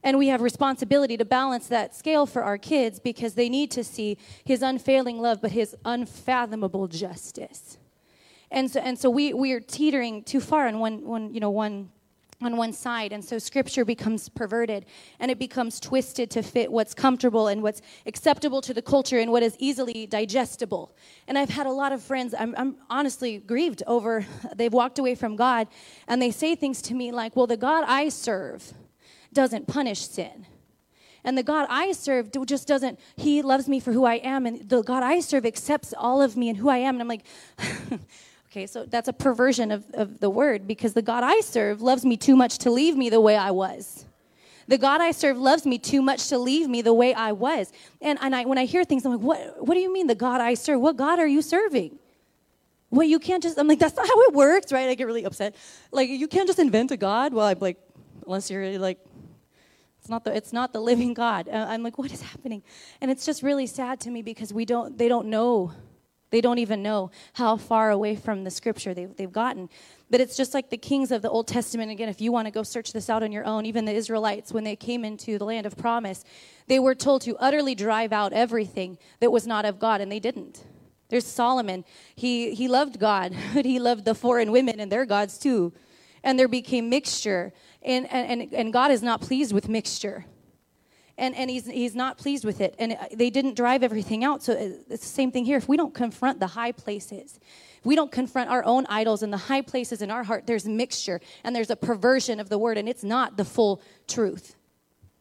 And 0.02 0.16
we 0.16 0.28
have 0.28 0.40
responsibility 0.40 1.16
to 1.16 1.24
balance 1.24 1.66
that 1.68 1.94
scale 1.94 2.24
for 2.24 2.42
our 2.42 2.56
kids 2.56 3.00
because 3.00 3.34
they 3.34 3.48
need 3.48 3.70
to 3.72 3.84
see 3.84 4.16
his 4.44 4.62
unfailing 4.62 5.20
love, 5.20 5.40
but 5.42 5.52
his 5.52 5.76
unfathomable 5.84 6.88
justice. 6.88 7.78
And 8.50 8.70
so, 8.70 8.80
and 8.80 8.98
so 8.98 9.10
we, 9.10 9.34
we 9.34 9.52
are 9.52 9.60
teetering 9.60 10.22
too 10.22 10.40
far 10.40 10.66
on 10.68 10.78
one, 10.78 11.04
one, 11.04 11.34
you 11.34 11.40
know, 11.40 11.50
one 11.50 11.90
on 12.40 12.56
one 12.56 12.72
side. 12.72 13.12
And 13.12 13.24
so 13.24 13.38
scripture 13.38 13.84
becomes 13.84 14.28
perverted 14.28 14.86
and 15.18 15.30
it 15.30 15.38
becomes 15.38 15.80
twisted 15.80 16.30
to 16.30 16.42
fit 16.42 16.70
what's 16.70 16.94
comfortable 16.94 17.48
and 17.48 17.62
what's 17.62 17.82
acceptable 18.06 18.60
to 18.62 18.72
the 18.72 18.82
culture 18.82 19.18
and 19.18 19.32
what 19.32 19.42
is 19.42 19.56
easily 19.58 20.06
digestible. 20.06 20.94
And 21.26 21.36
I've 21.36 21.50
had 21.50 21.66
a 21.66 21.72
lot 21.72 21.92
of 21.92 22.00
friends, 22.00 22.34
I'm, 22.38 22.54
I'm, 22.56 22.76
honestly 22.90 23.38
grieved 23.38 23.82
over, 23.86 24.24
they've 24.54 24.72
walked 24.72 24.98
away 24.98 25.14
from 25.14 25.34
God 25.36 25.66
and 26.06 26.22
they 26.22 26.30
say 26.30 26.54
things 26.54 26.80
to 26.82 26.94
me 26.94 27.10
like, 27.10 27.34
well, 27.34 27.46
the 27.46 27.56
God 27.56 27.84
I 27.86 28.08
serve 28.08 28.72
doesn't 29.32 29.66
punish 29.66 30.06
sin. 30.06 30.46
And 31.24 31.36
the 31.36 31.42
God 31.42 31.66
I 31.68 31.92
serve 31.92 32.30
just 32.46 32.68
doesn't, 32.68 32.98
He 33.16 33.42
loves 33.42 33.68
me 33.68 33.80
for 33.80 33.92
who 33.92 34.04
I 34.04 34.14
am. 34.14 34.46
And 34.46 34.68
the 34.68 34.82
God 34.82 35.02
I 35.02 35.20
serve 35.20 35.44
accepts 35.44 35.92
all 35.96 36.22
of 36.22 36.36
me 36.36 36.48
and 36.48 36.56
who 36.56 36.68
I 36.68 36.78
am. 36.78 36.94
And 36.94 37.02
I'm 37.02 37.08
like, 37.08 37.26
Okay, 38.50 38.66
so 38.66 38.86
that's 38.86 39.08
a 39.08 39.12
perversion 39.12 39.70
of, 39.70 39.84
of 39.92 40.20
the 40.20 40.30
word 40.30 40.66
because 40.66 40.94
the 40.94 41.02
God 41.02 41.22
I 41.22 41.40
serve 41.40 41.82
loves 41.82 42.04
me 42.04 42.16
too 42.16 42.34
much 42.34 42.56
to 42.58 42.70
leave 42.70 42.96
me 42.96 43.10
the 43.10 43.20
way 43.20 43.36
I 43.36 43.50
was. 43.50 44.06
The 44.68 44.78
God 44.78 45.02
I 45.02 45.10
serve 45.10 45.36
loves 45.38 45.66
me 45.66 45.78
too 45.78 46.00
much 46.00 46.28
to 46.28 46.38
leave 46.38 46.66
me 46.68 46.80
the 46.80 46.94
way 46.94 47.12
I 47.12 47.32
was. 47.32 47.72
And, 48.00 48.18
and 48.22 48.34
I, 48.34 48.44
when 48.46 48.56
I 48.56 48.64
hear 48.64 48.84
things, 48.84 49.04
I'm 49.04 49.12
like, 49.12 49.20
what, 49.20 49.66
what 49.66 49.74
do 49.74 49.80
you 49.80 49.92
mean 49.92 50.06
the 50.06 50.14
God 50.14 50.40
I 50.40 50.54
serve? 50.54 50.80
What 50.80 50.96
God 50.96 51.18
are 51.18 51.26
you 51.26 51.42
serving? 51.42 51.98
Well, 52.90 53.06
you 53.06 53.18
can't 53.18 53.42
just, 53.42 53.58
I'm 53.58 53.68
like, 53.68 53.78
that's 53.78 53.96
not 53.96 54.06
how 54.06 54.20
it 54.22 54.34
works, 54.34 54.72
right? 54.72 54.88
I 54.88 54.94
get 54.94 55.06
really 55.06 55.24
upset. 55.24 55.54
Like, 55.92 56.08
you 56.08 56.26
can't 56.26 56.46
just 56.46 56.58
invent 56.58 56.90
a 56.90 56.96
God. 56.96 57.34
Well, 57.34 57.46
I'm 57.46 57.58
like, 57.58 57.78
unless 58.24 58.50
you're 58.50 58.78
like, 58.78 58.98
it's 60.00 60.08
not 60.08 60.24
the, 60.24 60.34
it's 60.34 60.54
not 60.54 60.72
the 60.72 60.80
living 60.80 61.12
God. 61.12 61.48
Uh, 61.48 61.66
I'm 61.68 61.82
like, 61.82 61.98
what 61.98 62.10
is 62.12 62.22
happening? 62.22 62.62
And 63.02 63.10
it's 63.10 63.26
just 63.26 63.42
really 63.42 63.66
sad 63.66 64.00
to 64.00 64.10
me 64.10 64.22
because 64.22 64.54
we 64.54 64.64
don't, 64.64 64.96
they 64.96 65.08
don't 65.08 65.26
know 65.26 65.72
they 66.30 66.40
don't 66.40 66.58
even 66.58 66.82
know 66.82 67.10
how 67.34 67.56
far 67.56 67.90
away 67.90 68.16
from 68.16 68.44
the 68.44 68.50
scripture 68.50 68.94
they've, 68.94 69.14
they've 69.16 69.32
gotten. 69.32 69.68
But 70.10 70.20
it's 70.20 70.36
just 70.36 70.54
like 70.54 70.70
the 70.70 70.76
kings 70.76 71.10
of 71.10 71.22
the 71.22 71.30
Old 71.30 71.46
Testament. 71.46 71.90
Again, 71.90 72.08
if 72.08 72.20
you 72.20 72.32
want 72.32 72.46
to 72.46 72.50
go 72.50 72.62
search 72.62 72.92
this 72.92 73.10
out 73.10 73.22
on 73.22 73.32
your 73.32 73.44
own, 73.44 73.66
even 73.66 73.84
the 73.84 73.92
Israelites, 73.92 74.52
when 74.52 74.64
they 74.64 74.76
came 74.76 75.04
into 75.04 75.38
the 75.38 75.44
land 75.44 75.66
of 75.66 75.76
promise, 75.76 76.24
they 76.66 76.78
were 76.78 76.94
told 76.94 77.22
to 77.22 77.36
utterly 77.36 77.74
drive 77.74 78.12
out 78.12 78.32
everything 78.32 78.98
that 79.20 79.30
was 79.30 79.46
not 79.46 79.64
of 79.64 79.78
God, 79.78 80.00
and 80.00 80.10
they 80.10 80.20
didn't. 80.20 80.64
There's 81.08 81.26
Solomon. 81.26 81.84
He, 82.14 82.54
he 82.54 82.68
loved 82.68 82.98
God, 82.98 83.34
but 83.54 83.64
he 83.64 83.78
loved 83.78 84.04
the 84.04 84.14
foreign 84.14 84.52
women 84.52 84.80
and 84.80 84.92
their 84.92 85.06
gods 85.06 85.38
too. 85.38 85.72
And 86.22 86.38
there 86.38 86.48
became 86.48 86.90
mixture. 86.90 87.52
And, 87.82 88.10
and, 88.12 88.52
and 88.52 88.72
God 88.72 88.90
is 88.90 89.02
not 89.02 89.20
pleased 89.20 89.52
with 89.52 89.68
mixture 89.68 90.26
and, 91.18 91.34
and 91.34 91.50
he's, 91.50 91.66
he's 91.66 91.94
not 91.94 92.16
pleased 92.16 92.44
with 92.44 92.60
it. 92.60 92.74
And 92.78 92.92
uh, 92.92 92.96
they 93.12 93.28
didn't 93.28 93.54
drive 93.54 93.82
everything 93.82 94.24
out. 94.24 94.42
So 94.42 94.54
uh, 94.54 94.70
it's 94.88 95.02
the 95.02 95.14
same 95.14 95.30
thing 95.30 95.44
here. 95.44 95.56
If 95.56 95.68
we 95.68 95.76
don't 95.76 95.94
confront 95.94 96.40
the 96.40 96.46
high 96.46 96.72
places, 96.72 97.38
if 97.78 97.84
we 97.84 97.96
don't 97.96 98.12
confront 98.12 98.50
our 98.50 98.64
own 98.64 98.86
idols 98.88 99.22
and 99.22 99.32
the 99.32 99.38
high 99.38 99.62
places 99.62 100.00
in 100.00 100.10
our 100.10 100.22
heart, 100.22 100.46
there's 100.46 100.66
mixture 100.66 101.20
and 101.44 101.54
there's 101.54 101.70
a 101.70 101.76
perversion 101.76 102.40
of 102.40 102.48
the 102.48 102.58
word, 102.58 102.78
and 102.78 102.88
it's 102.88 103.04
not 103.04 103.36
the 103.36 103.44
full 103.44 103.82
truth. 104.06 104.54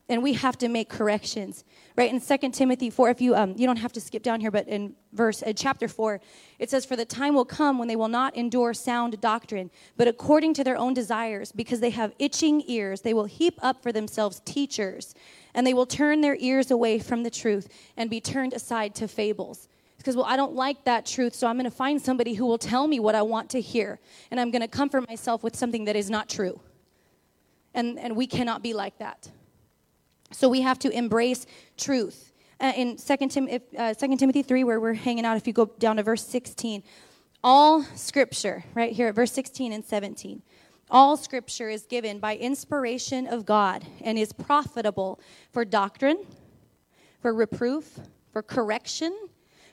And 0.10 0.24
we 0.24 0.34
have 0.34 0.58
to 0.58 0.68
make 0.68 0.90
corrections 0.90 1.64
right? 1.98 2.14
In 2.14 2.22
2 2.22 2.50
timothy 2.52 2.90
4 2.90 3.10
if 3.10 3.22
you 3.22 3.36
um, 3.36 3.56
you 3.58 3.66
don't 3.66 3.78
have 3.78 3.92
to 3.94 4.02
skip 4.02 4.24
down 4.24 4.40
here 4.40 4.52
but 4.52 4.68
in 4.68 4.94
verse 5.14 5.42
uh, 5.44 5.52
chapter 5.54 5.88
4 5.88 6.22
it 6.60 6.70
says 6.70 6.86
for 6.86 6.96
the 6.96 7.06
time 7.06 7.34
will 7.34 7.46
come 7.46 7.78
when 7.80 7.88
they 7.88 7.96
will 7.96 8.08
not 8.08 8.36
endure 8.36 8.74
sound 8.74 9.20
doctrine 9.20 9.72
but 9.98 10.08
according 10.08 10.54
to 10.54 10.64
their 10.64 10.78
own 10.78 10.94
desires 10.94 11.52
because 11.52 11.80
they 11.80 11.90
have 11.90 12.14
itching 12.20 12.64
ears 12.68 13.02
they 13.02 13.14
will 13.14 13.26
heap 13.26 13.60
up 13.62 13.82
for 13.82 13.92
themselves 13.92 14.42
teachers 14.46 15.16
and 15.54 15.66
they 15.66 15.74
will 15.74 15.88
turn 15.88 16.22
their 16.22 16.38
ears 16.40 16.70
away 16.70 17.00
from 17.00 17.24
the 17.24 17.32
truth 17.32 17.68
and 17.98 18.12
be 18.12 18.22
turned 18.22 18.54
aside 18.54 18.94
to 18.94 19.08
fables. 19.08 19.68
Because 19.98 20.16
well 20.16 20.26
i 20.26 20.38
don't 20.38 20.54
like 20.54 20.84
that 20.86 21.06
truth 21.06 21.34
so 21.34 21.48
i'm 21.48 21.56
going 21.56 21.66
to 21.66 21.72
find 21.72 22.00
somebody 22.00 22.36
who 22.36 22.46
will 22.46 22.60
tell 22.60 22.88
me 22.88 23.00
what 23.00 23.16
i 23.16 23.22
want 23.22 23.50
to 23.50 23.60
hear 23.60 24.00
and 24.30 24.40
i'm 24.40 24.52
going 24.52 24.62
to 24.62 24.68
comfort 24.68 25.10
myself 25.10 25.44
with 25.44 25.56
something 25.56 25.86
that 25.86 25.96
is 25.96 26.10
not 26.10 26.30
true. 26.30 26.62
And 27.74 27.98
and 28.00 28.16
we 28.16 28.28
cannot 28.28 28.62
be 28.62 28.74
like 28.74 29.00
that 29.00 29.32
so 30.32 30.50
we 30.50 30.62
have 30.62 30.80
to 30.80 30.90
embrace 30.90 31.46
truth. 31.78 32.34
Uh, 32.60 32.74
in 32.76 32.98
2, 32.98 33.28
Tim, 33.28 33.48
if, 33.48 33.62
uh, 33.78 33.94
2 33.94 34.18
Timothy 34.18 34.42
3, 34.42 34.64
where 34.64 34.80
we're 34.80 34.94
hanging 34.94 35.26
out, 35.26 35.38
if 35.38 35.46
you 35.46 35.54
go 35.54 35.68
down 35.78 35.98
to 35.98 36.04
verse 36.04 36.26
16, 36.26 36.84
all 37.44 37.84
scripture, 37.96 38.64
right 38.74 38.92
here 38.92 39.08
at 39.10 39.16
verse 39.16 39.32
16 39.32 39.72
and 39.72 39.86
17, 39.86 40.42
all 40.90 41.18
scripture 41.18 41.70
is 41.70 41.86
given 41.86 42.20
by 42.20 42.36
inspiration 42.36 43.28
of 43.28 43.46
God 43.46 43.86
and 44.02 44.18
is 44.18 44.34
profitable 44.34 45.20
for 45.52 45.66
doctrine, 45.66 46.26
for 47.22 47.34
reproof, 47.34 48.00
for 48.32 48.42
correction, 48.42 49.16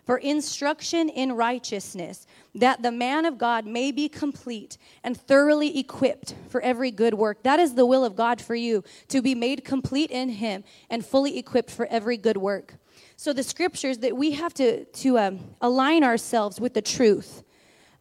for 0.04 0.18
instruction 0.18 1.08
in 1.08 1.32
righteousness, 1.32 2.26
that 2.54 2.82
the 2.82 2.92
man 2.92 3.24
of 3.24 3.38
God 3.38 3.66
may 3.66 3.90
be 3.90 4.08
complete 4.08 4.76
and 5.02 5.16
thoroughly 5.16 5.78
equipped 5.78 6.34
for 6.48 6.60
every 6.60 6.90
good 6.90 7.14
work. 7.14 7.42
That 7.42 7.58
is 7.58 7.74
the 7.74 7.86
will 7.86 8.04
of 8.04 8.14
God 8.14 8.40
for 8.40 8.54
you, 8.54 8.84
to 9.08 9.22
be 9.22 9.34
made 9.34 9.64
complete 9.64 10.10
in 10.10 10.28
Him 10.28 10.64
and 10.90 11.04
fully 11.04 11.38
equipped 11.38 11.70
for 11.70 11.86
every 11.86 12.16
good 12.16 12.36
work. 12.36 12.74
So, 13.16 13.32
the 13.32 13.42
scriptures 13.42 13.98
that 13.98 14.16
we 14.16 14.32
have 14.32 14.52
to, 14.54 14.84
to 14.84 15.18
um, 15.18 15.40
align 15.60 16.04
ourselves 16.04 16.60
with 16.60 16.74
the 16.74 16.82
truth, 16.82 17.42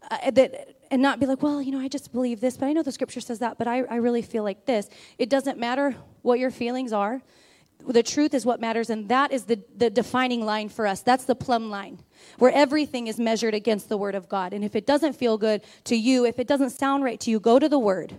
uh, 0.09 0.31
that 0.31 0.75
and 0.91 1.01
not 1.01 1.19
be 1.19 1.25
like, 1.25 1.41
well, 1.41 1.59
you 1.59 1.71
know, 1.71 1.79
I 1.79 1.87
just 1.87 2.11
believe 2.13 2.39
this, 2.39 2.55
but 2.55 2.67
I 2.67 2.73
know 2.73 2.83
the 2.83 2.91
scripture 2.91 3.19
says 3.19 3.39
that, 3.39 3.57
but 3.57 3.67
I, 3.67 3.79
I 3.83 3.95
really 3.95 4.21
feel 4.21 4.43
like 4.43 4.67
this. 4.67 4.89
It 5.17 5.27
doesn't 5.27 5.57
matter 5.57 5.95
what 6.21 6.37
your 6.37 6.51
feelings 6.51 6.93
are 6.93 7.23
the 7.87 8.03
truth 8.03 8.33
is 8.33 8.45
what 8.45 8.61
matters, 8.61 8.89
and 8.89 9.09
that 9.09 9.31
is 9.31 9.45
the, 9.45 9.59
the 9.75 9.89
defining 9.89 10.45
line 10.45 10.69
for 10.69 10.87
us. 10.87 11.01
That's 11.01 11.25
the 11.25 11.35
plumb 11.35 11.69
line 11.69 11.99
where 12.37 12.51
everything 12.51 13.07
is 13.07 13.19
measured 13.19 13.53
against 13.53 13.89
the 13.89 13.97
Word 13.97 14.15
of 14.15 14.29
God. 14.29 14.53
And 14.53 14.63
if 14.63 14.75
it 14.75 14.85
doesn't 14.85 15.13
feel 15.13 15.37
good 15.37 15.61
to 15.85 15.95
you, 15.95 16.25
if 16.25 16.39
it 16.39 16.47
doesn't 16.47 16.71
sound 16.71 17.03
right 17.03 17.19
to 17.21 17.31
you, 17.31 17.39
go 17.39 17.59
to 17.59 17.67
the 17.67 17.79
Word 17.79 18.15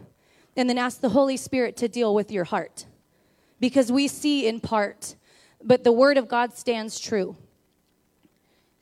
and 0.57 0.69
then 0.69 0.79
ask 0.79 1.01
the 1.01 1.11
Holy 1.11 1.37
Spirit 1.37 1.77
to 1.79 1.89
deal 1.89 2.15
with 2.15 2.31
your 2.31 2.45
heart. 2.45 2.87
Because 3.61 3.91
we 3.91 4.09
see 4.09 4.47
in 4.47 4.61
part, 4.61 5.17
but 5.63 5.85
the 5.85 5.93
Word 5.93 6.19
of 6.19 6.29
God 6.29 6.53
stands 6.53 7.01
true. 7.01 7.37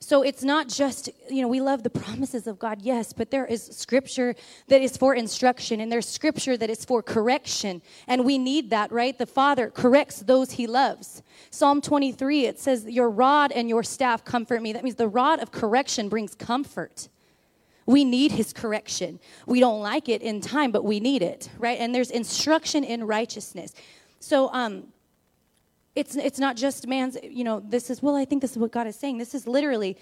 So 0.03 0.21
it's 0.21 0.43
not 0.43 0.67
just, 0.67 1.09
you 1.29 1.41
know, 1.41 1.47
we 1.47 1.61
love 1.61 1.83
the 1.83 1.89
promises 1.89 2.45
of 2.45 2.59
God, 2.59 2.81
yes, 2.81 3.13
but 3.13 3.31
there 3.31 3.45
is 3.45 3.63
scripture 3.63 4.35
that 4.67 4.81
is 4.81 4.97
for 4.97 5.15
instruction 5.15 5.79
and 5.79 5.89
there's 5.89 6.07
scripture 6.07 6.57
that 6.57 6.69
is 6.69 6.83
for 6.83 7.01
correction. 7.01 7.81
And 8.05 8.25
we 8.25 8.37
need 8.37 8.69
that, 8.71 8.91
right? 8.91 9.17
The 9.17 9.25
Father 9.25 9.69
corrects 9.69 10.19
those 10.19 10.51
he 10.51 10.67
loves. 10.67 11.23
Psalm 11.51 11.79
23, 11.79 12.47
it 12.47 12.59
says, 12.59 12.85
Your 12.85 13.09
rod 13.09 13.53
and 13.53 13.69
your 13.69 13.81
staff 13.81 14.25
comfort 14.25 14.61
me. 14.61 14.73
That 14.73 14.83
means 14.83 14.97
the 14.97 15.07
rod 15.07 15.39
of 15.39 15.53
correction 15.53 16.09
brings 16.09 16.35
comfort. 16.35 17.07
We 17.85 18.03
need 18.03 18.33
his 18.33 18.51
correction. 18.51 19.21
We 19.45 19.61
don't 19.61 19.81
like 19.81 20.09
it 20.09 20.21
in 20.21 20.41
time, 20.41 20.71
but 20.71 20.83
we 20.83 20.99
need 20.99 21.21
it, 21.21 21.49
right? 21.57 21.79
And 21.79 21.95
there's 21.95 22.11
instruction 22.11 22.83
in 22.83 23.07
righteousness. 23.07 23.73
So, 24.19 24.49
um, 24.51 24.92
it's, 25.95 26.15
it's 26.15 26.39
not 26.39 26.55
just 26.55 26.87
man's, 26.87 27.17
you 27.23 27.43
know, 27.43 27.59
this 27.59 27.89
is, 27.89 28.01
well, 28.01 28.15
I 28.15 28.25
think 28.25 28.41
this 28.41 28.51
is 28.51 28.57
what 28.57 28.71
God 28.71 28.87
is 28.87 28.95
saying. 28.95 29.19
This 29.19 29.35
is 29.35 29.47
literally 29.47 29.97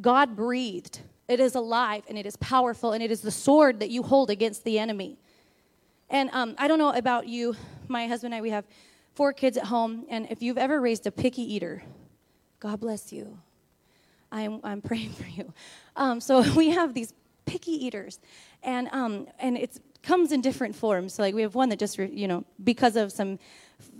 God 0.00 0.36
breathed. 0.36 1.00
It 1.28 1.40
is 1.40 1.54
alive 1.54 2.04
and 2.08 2.18
it 2.18 2.26
is 2.26 2.36
powerful 2.36 2.92
and 2.92 3.02
it 3.02 3.10
is 3.10 3.20
the 3.20 3.30
sword 3.30 3.80
that 3.80 3.90
you 3.90 4.02
hold 4.02 4.30
against 4.30 4.64
the 4.64 4.78
enemy. 4.78 5.18
And 6.10 6.30
um, 6.32 6.54
I 6.58 6.68
don't 6.68 6.78
know 6.78 6.92
about 6.92 7.26
you, 7.26 7.56
my 7.86 8.06
husband 8.06 8.32
and 8.32 8.38
I, 8.38 8.42
we 8.42 8.50
have 8.50 8.64
four 9.14 9.32
kids 9.32 9.56
at 9.56 9.64
home. 9.64 10.04
And 10.08 10.26
if 10.30 10.42
you've 10.42 10.58
ever 10.58 10.80
raised 10.80 11.06
a 11.06 11.10
picky 11.10 11.42
eater, 11.42 11.82
God 12.60 12.80
bless 12.80 13.12
you. 13.12 13.38
I'm, 14.30 14.60
I'm 14.62 14.80
praying 14.82 15.12
for 15.12 15.26
you. 15.26 15.52
Um, 15.96 16.20
so 16.20 16.42
we 16.56 16.70
have 16.70 16.94
these 16.94 17.12
picky 17.46 17.84
eaters. 17.86 18.20
And, 18.62 18.88
um, 18.92 19.26
and 19.38 19.56
it 19.56 19.80
comes 20.02 20.32
in 20.32 20.40
different 20.40 20.76
forms. 20.76 21.14
So 21.14 21.22
like 21.22 21.34
we 21.34 21.42
have 21.42 21.54
one 21.54 21.68
that 21.70 21.78
just, 21.78 21.98
you 21.98 22.28
know, 22.28 22.44
because 22.62 22.96
of 22.96 23.12
some 23.12 23.38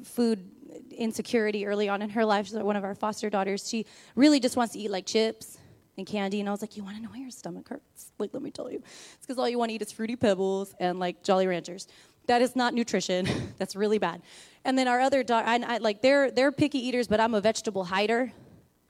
food 0.05 0.51
insecurity 0.99 1.67
early 1.67 1.89
on 1.89 2.03
in 2.03 2.11
her 2.11 2.25
life. 2.25 2.47
She's 2.47 2.57
one 2.57 2.77
of 2.77 2.85
our 2.85 2.95
foster 2.95 3.31
daughters. 3.31 3.69
She 3.69 3.87
really 4.15 4.41
just 4.41 4.57
wants 4.57 4.75
to 4.75 4.79
eat 4.79 4.91
like 4.91 5.07
chips 5.07 5.59
and 5.97 6.07
candy. 6.07 6.41
And 6.41 6.49
I 6.49 6.53
was 6.53 6.61
like, 6.61 6.77
You 6.77 6.85
want 6.85 6.97
to 6.97 7.03
know 7.03 7.11
why 7.11 7.19
your 7.19 7.31
stomach 7.31 7.69
hurts? 7.69 8.13
Like, 8.19 8.31
let 8.33 8.43
me 8.43 8.51
tell 8.51 8.71
you. 8.71 8.83
It's 9.15 9.27
because 9.27 9.39
all 9.39 9.49
you 9.49 9.59
want 9.59 9.71
to 9.71 9.75
eat 9.75 9.83
is 9.83 9.93
Fruity 9.93 10.17
Pebbles 10.17 10.75
and 10.81 10.99
like 10.99 11.23
Jolly 11.23 11.47
Ranchers. 11.47 11.87
That 12.27 12.43
is 12.43 12.55
not 12.55 12.75
nutrition. 12.75 13.27
That's 13.59 13.75
really 13.75 13.99
bad. 13.99 14.23
And 14.65 14.77
then 14.77 14.89
our 14.89 15.01
other 15.01 15.23
daughter, 15.23 15.47
I, 15.49 15.57
I, 15.57 15.79
like 15.79 16.03
they're 16.03 16.31
they're 16.31 16.53
picky 16.53 16.79
eaters, 16.79 17.09
but 17.09 17.21
I'm 17.21 17.35
a 17.35 17.41
vegetable 17.41 17.85
hider. 17.85 18.33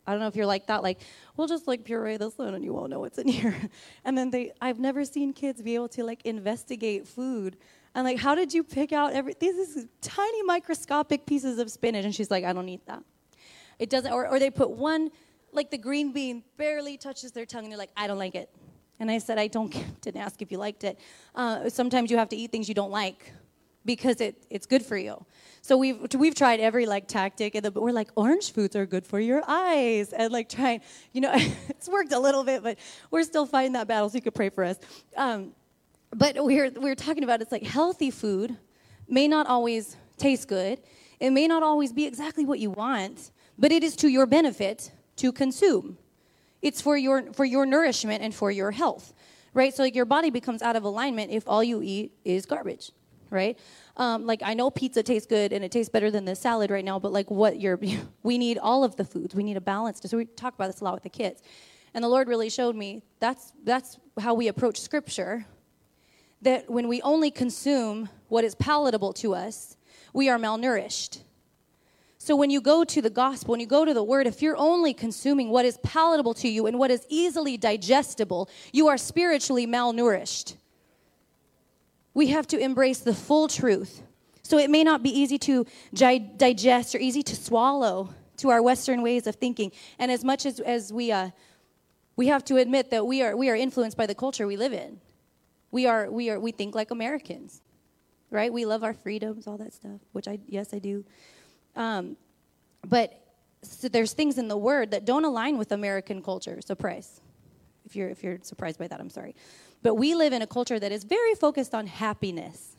I 0.06 0.12
don't 0.12 0.20
know 0.20 0.26
if 0.26 0.36
you're 0.36 0.46
like 0.46 0.68
that. 0.68 0.82
Like, 0.82 1.00
we'll 1.36 1.48
just 1.48 1.68
like 1.68 1.84
puree 1.84 2.16
this 2.16 2.38
one 2.38 2.54
and 2.54 2.64
you 2.64 2.72
won't 2.72 2.88
know 2.88 2.98
what's 2.98 3.18
in 3.18 3.28
here. 3.28 3.54
And 4.06 4.16
then 4.16 4.30
they, 4.30 4.52
I've 4.58 4.78
never 4.78 5.04
seen 5.04 5.34
kids 5.34 5.60
be 5.60 5.74
able 5.74 5.90
to 5.90 6.02
like 6.02 6.24
investigate 6.24 7.06
food 7.06 7.58
I'm 7.94 8.04
like, 8.04 8.18
how 8.18 8.34
did 8.34 8.52
you 8.52 8.62
pick 8.62 8.92
out 8.92 9.12
every 9.12 9.34
these 9.38 9.86
tiny 10.00 10.42
microscopic 10.42 11.26
pieces 11.26 11.58
of 11.58 11.70
spinach? 11.70 12.04
And 12.04 12.14
she's 12.14 12.30
like, 12.30 12.44
I 12.44 12.52
don't 12.52 12.68
eat 12.68 12.86
that. 12.86 13.02
It 13.78 13.90
doesn't, 13.90 14.12
or, 14.12 14.28
or 14.28 14.38
they 14.38 14.50
put 14.50 14.70
one, 14.70 15.10
like 15.52 15.70
the 15.70 15.78
green 15.78 16.12
bean 16.12 16.42
barely 16.56 16.96
touches 16.96 17.32
their 17.32 17.46
tongue, 17.46 17.64
and 17.64 17.72
they're 17.72 17.78
like, 17.78 17.92
I 17.96 18.06
don't 18.06 18.18
like 18.18 18.34
it. 18.34 18.50
And 19.00 19.10
I 19.10 19.18
said, 19.18 19.38
I 19.38 19.46
don't 19.46 19.70
didn't 20.00 20.20
ask 20.20 20.42
if 20.42 20.50
you 20.50 20.58
liked 20.58 20.84
it. 20.84 20.98
Uh, 21.34 21.68
sometimes 21.70 22.10
you 22.10 22.18
have 22.18 22.28
to 22.30 22.36
eat 22.36 22.50
things 22.50 22.68
you 22.68 22.74
don't 22.74 22.90
like 22.90 23.32
because 23.84 24.20
it, 24.20 24.44
it's 24.50 24.66
good 24.66 24.84
for 24.84 24.96
you. 24.96 25.24
So 25.62 25.76
we've 25.76 26.12
we've 26.14 26.34
tried 26.34 26.60
every 26.60 26.86
like 26.86 27.08
tactic, 27.08 27.54
and 27.54 27.74
we're 27.74 27.92
like 27.92 28.10
orange 28.16 28.52
foods 28.52 28.76
are 28.76 28.86
good 28.86 29.06
for 29.06 29.20
your 29.20 29.42
eyes, 29.46 30.12
and 30.12 30.32
like 30.32 30.48
trying, 30.48 30.82
you 31.12 31.20
know, 31.20 31.32
it's 31.68 31.88
worked 31.88 32.12
a 32.12 32.18
little 32.18 32.44
bit, 32.44 32.62
but 32.62 32.78
we're 33.10 33.22
still 33.22 33.46
fighting 33.46 33.72
that 33.72 33.88
battle. 33.88 34.08
So 34.08 34.16
you 34.16 34.22
could 34.22 34.34
pray 34.34 34.50
for 34.50 34.64
us. 34.64 34.78
Um, 35.16 35.52
but 36.14 36.42
we're, 36.44 36.70
we're 36.70 36.94
talking 36.94 37.24
about 37.24 37.42
it's 37.42 37.52
like 37.52 37.64
healthy 37.64 38.10
food 38.10 38.56
may 39.08 39.28
not 39.28 39.46
always 39.46 39.96
taste 40.16 40.48
good. 40.48 40.80
It 41.20 41.30
may 41.30 41.46
not 41.46 41.62
always 41.62 41.92
be 41.92 42.06
exactly 42.06 42.44
what 42.44 42.58
you 42.58 42.70
want, 42.70 43.30
but 43.58 43.72
it 43.72 43.82
is 43.82 43.96
to 43.96 44.08
your 44.08 44.26
benefit 44.26 44.92
to 45.16 45.32
consume. 45.32 45.98
It's 46.62 46.80
for 46.80 46.96
your 46.96 47.32
for 47.32 47.44
your 47.44 47.66
nourishment 47.66 48.22
and 48.22 48.34
for 48.34 48.50
your 48.50 48.70
health, 48.70 49.12
right? 49.54 49.74
So 49.74 49.82
like 49.82 49.94
your 49.94 50.04
body 50.04 50.30
becomes 50.30 50.62
out 50.62 50.76
of 50.76 50.84
alignment 50.84 51.30
if 51.30 51.44
all 51.46 51.62
you 51.62 51.82
eat 51.82 52.12
is 52.24 52.46
garbage, 52.46 52.92
right? 53.30 53.58
Um, 53.96 54.26
like 54.26 54.42
I 54.44 54.54
know 54.54 54.70
pizza 54.70 55.02
tastes 55.02 55.26
good 55.26 55.52
and 55.52 55.64
it 55.64 55.72
tastes 55.72 55.90
better 55.90 56.10
than 56.10 56.24
the 56.24 56.34
salad 56.34 56.70
right 56.70 56.84
now, 56.84 56.98
but 56.98 57.12
like 57.12 57.30
what 57.30 57.60
you're, 57.60 57.78
we 58.22 58.38
need 58.38 58.58
all 58.58 58.84
of 58.84 58.96
the 58.96 59.04
foods. 59.04 59.34
We 59.34 59.42
need 59.42 59.56
a 59.56 59.60
balance. 59.60 60.00
So 60.04 60.16
we 60.16 60.24
talk 60.24 60.54
about 60.54 60.68
this 60.68 60.80
a 60.80 60.84
lot 60.84 60.94
with 60.94 61.04
the 61.04 61.10
kids, 61.10 61.42
and 61.94 62.02
the 62.02 62.08
Lord 62.08 62.28
really 62.28 62.50
showed 62.50 62.76
me 62.76 63.02
that's 63.20 63.52
that's 63.64 63.98
how 64.18 64.34
we 64.34 64.48
approach 64.48 64.80
Scripture 64.80 65.46
that 66.42 66.70
when 66.70 66.88
we 66.88 67.02
only 67.02 67.30
consume 67.30 68.08
what 68.28 68.44
is 68.44 68.54
palatable 68.54 69.12
to 69.14 69.34
us, 69.34 69.76
we 70.12 70.28
are 70.28 70.38
malnourished. 70.38 71.22
So 72.18 72.34
when 72.34 72.50
you 72.50 72.60
go 72.60 72.84
to 72.84 73.00
the 73.00 73.10
gospel, 73.10 73.52
when 73.52 73.60
you 73.60 73.66
go 73.66 73.84
to 73.84 73.94
the 73.94 74.02
word, 74.02 74.26
if 74.26 74.42
you're 74.42 74.56
only 74.56 74.92
consuming 74.92 75.50
what 75.50 75.64
is 75.64 75.78
palatable 75.82 76.34
to 76.34 76.48
you 76.48 76.66
and 76.66 76.78
what 76.78 76.90
is 76.90 77.06
easily 77.08 77.56
digestible, 77.56 78.50
you 78.72 78.88
are 78.88 78.98
spiritually 78.98 79.66
malnourished. 79.66 80.56
We 82.14 82.28
have 82.28 82.46
to 82.48 82.58
embrace 82.58 82.98
the 82.98 83.14
full 83.14 83.48
truth. 83.48 84.02
So 84.42 84.58
it 84.58 84.70
may 84.70 84.82
not 84.82 85.02
be 85.02 85.10
easy 85.10 85.38
to 85.38 85.66
digest 85.94 86.94
or 86.94 86.98
easy 86.98 87.22
to 87.22 87.36
swallow 87.36 88.10
to 88.38 88.50
our 88.50 88.62
Western 88.62 89.02
ways 89.02 89.26
of 89.26 89.36
thinking. 89.36 89.72
And 89.98 90.10
as 90.10 90.24
much 90.24 90.46
as, 90.46 90.58
as 90.60 90.92
we, 90.92 91.12
uh, 91.12 91.30
we 92.16 92.26
have 92.28 92.44
to 92.46 92.56
admit 92.56 92.90
that 92.90 93.06
we 93.06 93.22
are, 93.22 93.36
we 93.36 93.50
are 93.50 93.56
influenced 93.56 93.96
by 93.96 94.06
the 94.06 94.14
culture 94.14 94.46
we 94.46 94.56
live 94.56 94.72
in. 94.72 95.00
We 95.70 95.86
are 95.86 96.10
we 96.10 96.30
are 96.30 96.40
we 96.40 96.52
think 96.52 96.74
like 96.74 96.90
Americans, 96.90 97.60
right? 98.30 98.52
We 98.52 98.64
love 98.64 98.82
our 98.84 98.94
freedoms, 98.94 99.46
all 99.46 99.58
that 99.58 99.72
stuff, 99.72 100.00
which 100.12 100.26
I 100.26 100.38
yes 100.46 100.72
I 100.72 100.78
do. 100.78 101.04
Um, 101.76 102.16
but 102.86 103.20
so 103.62 103.88
there's 103.88 104.12
things 104.12 104.38
in 104.38 104.48
the 104.48 104.56
word 104.56 104.92
that 104.92 105.04
don't 105.04 105.24
align 105.24 105.58
with 105.58 105.72
American 105.72 106.22
culture. 106.22 106.60
Surprise. 106.64 107.20
If 107.84 107.96
you're 107.96 108.08
if 108.08 108.22
you're 108.22 108.38
surprised 108.42 108.78
by 108.78 108.88
that, 108.88 109.00
I'm 109.00 109.10
sorry. 109.10 109.34
But 109.82 109.94
we 109.94 110.14
live 110.14 110.32
in 110.32 110.42
a 110.42 110.46
culture 110.46 110.78
that 110.78 110.92
is 110.92 111.04
very 111.04 111.34
focused 111.34 111.74
on 111.74 111.86
happiness. 111.86 112.74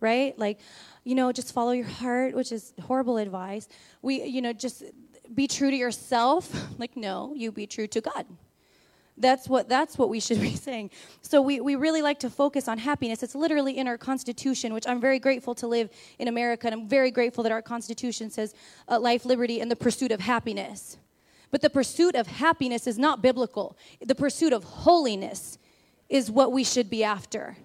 Right? 0.00 0.36
Like, 0.36 0.58
you 1.04 1.14
know, 1.14 1.30
just 1.30 1.54
follow 1.54 1.70
your 1.70 1.86
heart, 1.86 2.34
which 2.34 2.50
is 2.50 2.74
horrible 2.82 3.18
advice. 3.18 3.68
We, 4.02 4.24
you 4.24 4.42
know, 4.42 4.52
just 4.52 4.82
be 5.32 5.46
true 5.46 5.70
to 5.70 5.76
yourself. 5.76 6.52
Like, 6.78 6.96
no, 6.96 7.32
you 7.36 7.52
be 7.52 7.68
true 7.68 7.86
to 7.86 8.00
God 8.00 8.26
That's 9.22 9.48
what, 9.48 9.68
that's 9.68 9.96
what 9.96 10.10
we 10.10 10.20
should 10.20 10.40
be 10.50 10.54
saying. 10.54 10.90
So 11.22 11.40
we, 11.40 11.60
we 11.60 11.76
really 11.76 12.02
like 12.02 12.18
to 12.20 12.30
focus 12.30 12.68
on 12.68 12.76
happiness. 12.76 13.22
It's 13.22 13.34
literally 13.34 13.78
in 13.78 13.88
our 13.88 13.96
Constitution, 13.96 14.74
which 14.74 14.86
I'm 14.86 15.00
very 15.00 15.18
grateful 15.18 15.54
to 15.56 15.66
live 15.66 15.88
in 16.18 16.28
America, 16.28 16.66
and 16.66 16.74
I'm 16.74 16.88
very 16.88 17.10
grateful 17.10 17.42
that 17.44 17.52
our 17.52 17.62
Constitution 17.62 18.30
says 18.30 18.54
uh, 18.88 18.98
life, 18.98 19.24
liberty, 19.24 19.60
and 19.60 19.70
the 19.70 19.76
pursuit 19.76 20.12
of 20.12 20.20
happiness. 20.20 20.98
But 21.50 21.62
the 21.62 21.70
pursuit 21.70 22.14
of 22.14 22.26
happiness 22.26 22.86
is 22.86 22.98
not 22.98 23.22
biblical. 23.22 23.76
The 24.00 24.14
pursuit 24.14 24.52
of 24.52 24.64
holiness 24.64 25.58
is 26.08 26.30
what 26.30 26.50
we 26.50 26.64
should 26.64 26.90
be 26.90 27.04
after. 27.04 27.56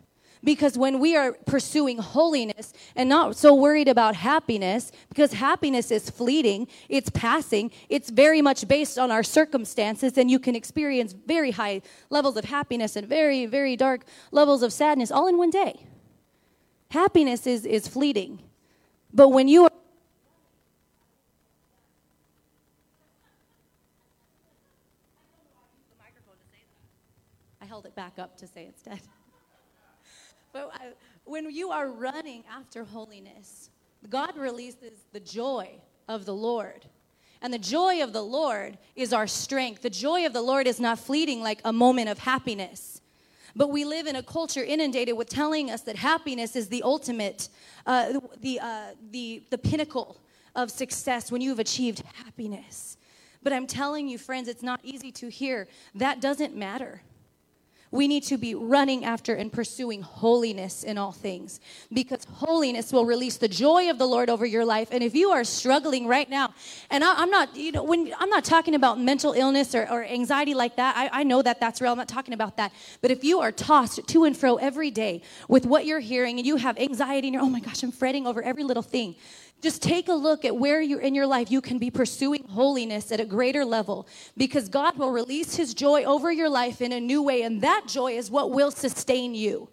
Because 0.43 0.77
when 0.77 0.99
we 0.99 1.15
are 1.15 1.33
pursuing 1.45 1.97
holiness 1.97 2.73
and 2.95 3.09
not 3.09 3.35
so 3.35 3.53
worried 3.53 3.87
about 3.87 4.15
happiness, 4.15 4.91
because 5.09 5.33
happiness 5.33 5.91
is 5.91 6.09
fleeting, 6.09 6.67
it's 6.89 7.09
passing, 7.09 7.71
it's 7.89 8.09
very 8.09 8.41
much 8.41 8.67
based 8.67 8.97
on 8.99 9.11
our 9.11 9.23
circumstances, 9.23 10.17
and 10.17 10.29
you 10.29 10.39
can 10.39 10.55
experience 10.55 11.13
very 11.13 11.51
high 11.51 11.81
levels 12.09 12.37
of 12.37 12.45
happiness 12.45 12.95
and 12.95 13.07
very, 13.07 13.45
very 13.45 13.75
dark 13.75 14.05
levels 14.31 14.61
of 14.61 14.71
sadness 14.71 15.11
all 15.11 15.27
in 15.27 15.37
one 15.37 15.49
day. 15.49 15.85
Happiness 16.91 17.47
is, 17.47 17.65
is 17.65 17.87
fleeting. 17.87 18.39
But 19.13 19.29
when 19.29 19.47
you 19.47 19.63
are 19.65 19.71
I 27.59 27.65
held 27.65 27.85
it 27.85 27.95
back 27.95 28.17
up 28.17 28.37
to 28.37 28.47
say 28.47 28.63
it's 28.63 28.81
dead. 28.81 29.01
But 30.57 30.97
when 31.23 31.51
you 31.51 31.69
are 31.69 31.87
running 31.87 32.43
after 32.51 32.83
holiness, 32.83 33.69
God 34.09 34.35
releases 34.35 34.93
the 35.11 35.19
joy 35.19 35.69
of 36.07 36.25
the 36.25 36.33
Lord. 36.33 36.85
And 37.41 37.53
the 37.53 37.59
joy 37.59 38.01
of 38.01 38.13
the 38.13 38.23
Lord 38.23 38.77
is 38.95 39.13
our 39.13 39.27
strength. 39.27 39.83
The 39.83 39.89
joy 39.89 40.25
of 40.25 40.33
the 40.33 40.41
Lord 40.41 40.65
is 40.65 40.79
not 40.79 40.97
fleeting 40.97 41.41
like 41.41 41.61
a 41.63 41.71
moment 41.71 42.09
of 42.09 42.17
happiness. 42.17 43.01
But 43.55 43.69
we 43.69 43.85
live 43.85 44.07
in 44.07 44.15
a 44.15 44.23
culture 44.23 44.63
inundated 44.63 45.15
with 45.15 45.29
telling 45.29 45.69
us 45.69 45.81
that 45.81 45.95
happiness 45.95 46.55
is 46.55 46.69
the 46.69 46.81
ultimate, 46.83 47.49
uh, 47.85 48.19
the, 48.39 48.59
uh, 48.59 48.87
the, 49.11 49.43
the 49.51 49.57
pinnacle 49.57 50.19
of 50.55 50.71
success 50.71 51.31
when 51.31 51.41
you've 51.41 51.59
achieved 51.59 52.01
happiness. 52.23 52.97
But 53.43 53.53
I'm 53.53 53.67
telling 53.67 54.07
you, 54.07 54.17
friends, 54.17 54.47
it's 54.47 54.63
not 54.63 54.79
easy 54.83 55.11
to 55.13 55.29
hear. 55.29 55.67
That 55.93 56.19
doesn't 56.19 56.55
matter. 56.55 57.01
We 57.91 58.07
need 58.07 58.23
to 58.23 58.37
be 58.37 58.53
running 58.53 59.05
after 59.05 59.33
and 59.33 59.51
pursuing 59.51 60.01
holiness 60.01 60.83
in 60.83 60.97
all 60.97 61.13
things 61.13 61.61
because 61.93 62.25
holiness 62.25 62.91
will 62.91 63.05
release 63.05 63.37
the 63.37 63.47
joy 63.47 63.89
of 63.89 63.97
the 63.97 64.05
Lord 64.05 64.29
over 64.29 64.45
your 64.45 64.65
life. 64.65 64.89
And 64.91 65.01
if 65.03 65.15
you 65.15 65.29
are 65.29 65.43
struggling 65.43 66.05
right 66.05 66.29
now, 66.29 66.53
and 66.89 67.03
I, 67.03 67.23
am 67.23 67.29
not, 67.29 67.55
you 67.55 67.71
know, 67.71 67.83
when 67.83 68.13
I'm 68.19 68.29
not 68.29 68.43
talking 68.43 68.75
about 68.75 68.99
mental 68.99 69.31
illness 69.31 69.73
or, 69.73 69.89
or 69.89 70.03
anxiety 70.03 70.53
like 70.53 70.75
that, 70.75 70.97
I, 70.97 71.21
I 71.21 71.23
know 71.23 71.41
that 71.41 71.59
that's 71.61 71.79
real. 71.79 71.91
I'm 71.91 71.97
not 71.97 72.09
talking 72.09 72.33
about 72.33 72.57
that. 72.57 72.73
But 73.01 73.11
if 73.11 73.23
you 73.23 73.39
are 73.39 73.51
tossed 73.53 74.05
to 74.05 74.23
and 74.25 74.35
fro 74.35 74.57
every 74.57 74.91
day 74.91 75.21
with 75.47 75.65
what 75.65 75.85
you're 75.85 76.01
hearing 76.01 76.37
and 76.39 76.45
you 76.45 76.57
have 76.57 76.77
anxiety 76.77 77.29
and 77.29 77.35
you're, 77.35 77.43
oh 77.43 77.49
my 77.49 77.61
gosh, 77.61 77.83
I'm 77.83 77.91
fretting 77.91 78.27
over 78.27 78.41
every 78.41 78.63
little 78.63 78.83
thing, 78.83 79.15
just 79.61 79.81
take 79.81 80.07
a 80.07 80.13
look 80.13 80.45
at 80.45 80.55
where 80.55 80.81
you're 80.81 81.01
in 81.01 81.15
your 81.15 81.27
life 81.27 81.49
you 81.49 81.61
can 81.61 81.77
be 81.77 81.89
pursuing 81.89 82.43
holiness 82.47 83.11
at 83.11 83.19
a 83.19 83.25
greater 83.25 83.65
level 83.65 84.07
because 84.35 84.69
God 84.69 84.97
will 84.97 85.11
release 85.11 85.55
his 85.55 85.73
joy 85.73 86.03
over 86.03 86.31
your 86.31 86.49
life 86.49 86.81
in 86.81 86.91
a 86.91 86.99
new 86.99 87.23
way 87.23 87.41
and 87.41 87.61
that 87.61 87.85
joy 87.87 88.13
is 88.13 88.29
what 88.29 88.51
will 88.51 88.71
sustain 88.71 89.33
you. 89.33 89.69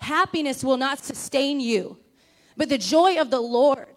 Happiness 0.00 0.64
will 0.64 0.76
not 0.76 1.04
sustain 1.04 1.60
you, 1.60 1.98
but 2.56 2.68
the 2.68 2.78
joy 2.78 3.20
of 3.20 3.30
the 3.30 3.40
Lord 3.40 3.88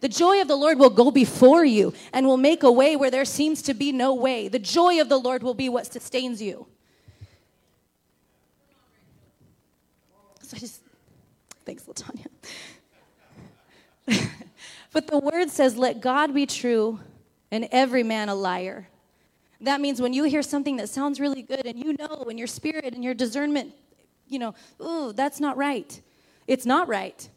the 0.00 0.08
joy 0.08 0.40
of 0.40 0.48
the 0.48 0.56
Lord 0.56 0.78
will 0.78 0.90
go 0.90 1.10
before 1.10 1.64
you 1.64 1.92
and 2.12 2.26
will 2.26 2.38
make 2.38 2.62
a 2.62 2.72
way 2.72 2.96
where 2.96 3.10
there 3.10 3.26
seems 3.26 3.62
to 3.62 3.74
be 3.74 3.92
no 3.92 4.14
way. 4.14 4.48
The 4.48 4.58
joy 4.58 5.00
of 5.00 5.08
the 5.08 5.18
Lord 5.18 5.42
will 5.42 5.54
be 5.54 5.68
what 5.68 5.92
sustains 5.92 6.40
you. 6.40 6.66
So 10.42 10.56
I 10.56 10.58
just, 10.58 10.80
thanks, 11.66 11.84
Latanya. 11.84 12.26
But 14.92 15.06
the 15.06 15.18
word 15.18 15.50
says, 15.50 15.76
let 15.76 16.00
God 16.00 16.34
be 16.34 16.46
true 16.46 17.00
and 17.50 17.68
every 17.70 18.02
man 18.02 18.28
a 18.28 18.34
liar. 18.34 18.88
That 19.60 19.80
means 19.80 20.00
when 20.00 20.12
you 20.12 20.24
hear 20.24 20.42
something 20.42 20.76
that 20.76 20.88
sounds 20.88 21.20
really 21.20 21.42
good 21.42 21.66
and 21.66 21.78
you 21.78 21.94
know 21.98 22.24
in 22.28 22.38
your 22.38 22.46
spirit 22.46 22.94
and 22.94 23.04
your 23.04 23.14
discernment, 23.14 23.72
you 24.26 24.38
know, 24.38 24.54
ooh, 24.82 25.12
that's 25.12 25.38
not 25.38 25.56
right. 25.56 26.00
It's 26.46 26.64
not 26.64 26.88
right. 26.88 27.28